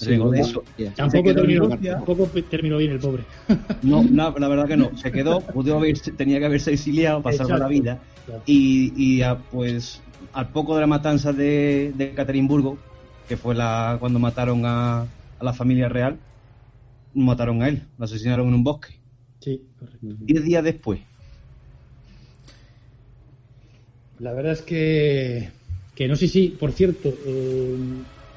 [0.00, 0.64] Renegó de eso.
[0.96, 3.24] Tampoco terminó, tampoco bien el pobre.
[3.82, 7.36] No, la, la verdad que no, se quedó, pudo haber, tenía que haberse exiliado para
[7.36, 8.00] salvar la vida.
[8.46, 10.00] Y, y a, pues
[10.32, 12.78] al poco de la matanza de, de Caterimburgo,
[13.28, 16.18] que fue la cuando mataron a, a la familia real,
[17.14, 18.98] mataron a él, lo asesinaron en un bosque.
[19.40, 20.06] Sí, correcto.
[20.20, 21.00] Diez días después.
[24.18, 25.50] La verdad es que,
[25.96, 27.76] que no sé si, por cierto, eh,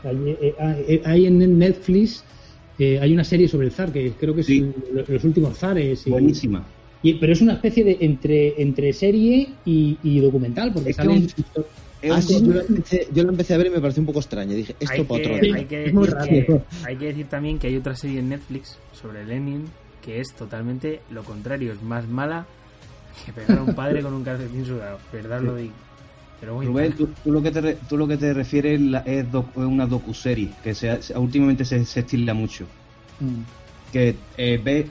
[0.05, 2.23] hay, eh, hay- hay en Netflix
[2.77, 4.59] eh, hay una serie sobre el zar que creo que es Sí.
[4.93, 6.05] el- los últimos zares.
[6.05, 6.65] y- Buenísima.
[7.01, 11.03] y- pero es una especie de entre entre serie y, y documental porque Es que
[11.03, 11.23] salen
[11.55, 11.65] un-
[12.11, 14.19] Ah, sí, yo, la empecé, yo la empecé a ver y me pareció un poco
[14.19, 14.53] extraña.
[14.53, 15.55] Dije, esto hay para otro que, día.
[15.55, 19.25] hay, que decir que- hay que decir también que hay otra serie en Netflix sobre
[19.25, 19.63] Lenin
[20.03, 22.45] que es totalmente lo contrario, es más mala
[23.25, 25.73] que pegar a un padre con un calcetín sudado, verdad lo digo.
[26.39, 28.99] Pero muy Rubén, tú, tú lo que te, re- tú lo que te refieres la-
[28.99, 32.67] es, doc- es una docuserie que se, últimamente se, se estila mucho.
[33.19, 33.43] Mm.
[33.91, 34.85] que eh, ves,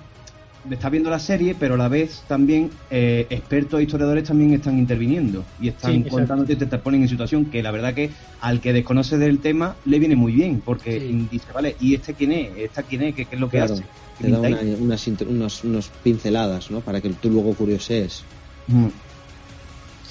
[0.71, 4.79] estás viendo la serie, pero a la vez también eh, expertos e historiadores también están
[4.79, 8.11] interviniendo y están Sí, contándote, te, te ponen en situación que la verdad que
[8.41, 11.29] al que desconoce del tema le viene muy bien, porque Sí.
[11.31, 12.57] dice, vale, ¿y este quién es?
[12.57, 13.15] ¿Esta quién es?
[13.15, 13.85] ¿Qué, qué es lo que Claro, hace?
[14.17, 16.81] ¿Qué Te da una- unas, unos, unos pinceladas, ¿no?
[16.83, 18.25] Para que tú luego curiosees.
[18.69, 18.89] Mm.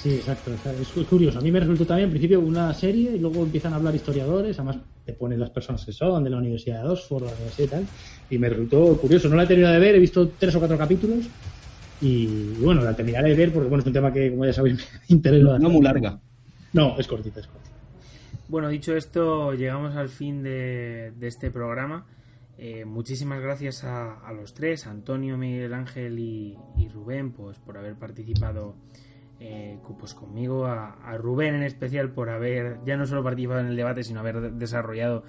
[0.04, 0.50] Sí, exacto.
[0.80, 1.38] Es cu- curioso.
[1.38, 4.58] A mí me resultó también, en principio, una serie y luego empiezan a hablar historiadores.
[4.58, 4.76] Además,
[5.06, 7.86] te ponen las personas que son de la Universidad de Oxford, la universidad y tal.
[8.28, 9.30] Y me resultó curioso.
[9.30, 11.24] No la he terminado de ver, he visto tres o cuatro capítulos.
[12.02, 12.26] Y
[12.60, 14.76] bueno, la terminaré de ver porque, bueno, es un tema que, como ya sabéis,
[15.08, 16.20] me interesa No muy larga.
[16.74, 17.70] No, es cortita, es cortita.
[18.48, 22.04] Bueno, dicho esto, llegamos al fin de, de este programa.
[22.58, 27.78] Eh, muchísimas gracias a, a, los tres, Antonio, Miguel Ángel y, y Rubén, pues por
[27.78, 28.74] haber participado
[29.40, 33.76] eh, pues conmigo, a, Rubén en especial por haber ya no solo participado en el
[33.76, 35.24] debate, sino haber desarrollado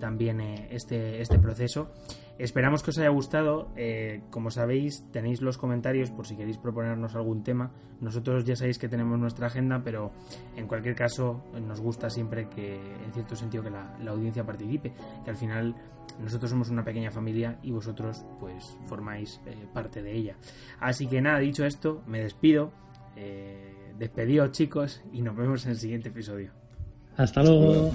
[0.00, 1.92] también eh, este, este proceso.
[2.38, 3.68] Esperamos que os haya gustado.
[3.76, 7.70] Eh, como sabéis, tenéis los comentarios por si queréis proponernos algún tema.
[8.00, 10.10] Nosotros ya sabéis que tenemos nuestra agenda, pero
[10.56, 14.92] en cualquier caso nos gusta siempre que, en cierto sentido, que la, la audiencia participe.
[15.24, 15.76] Que al final
[16.18, 20.36] nosotros somos una pequeña familia y vosotros pues formáis eh, parte de ella.
[20.80, 22.72] Así que nada, dicho esto, me despido.
[23.16, 26.50] Eh, despedidos chicos y nos vemos en el siguiente episodio.
[27.16, 27.92] Hasta luego.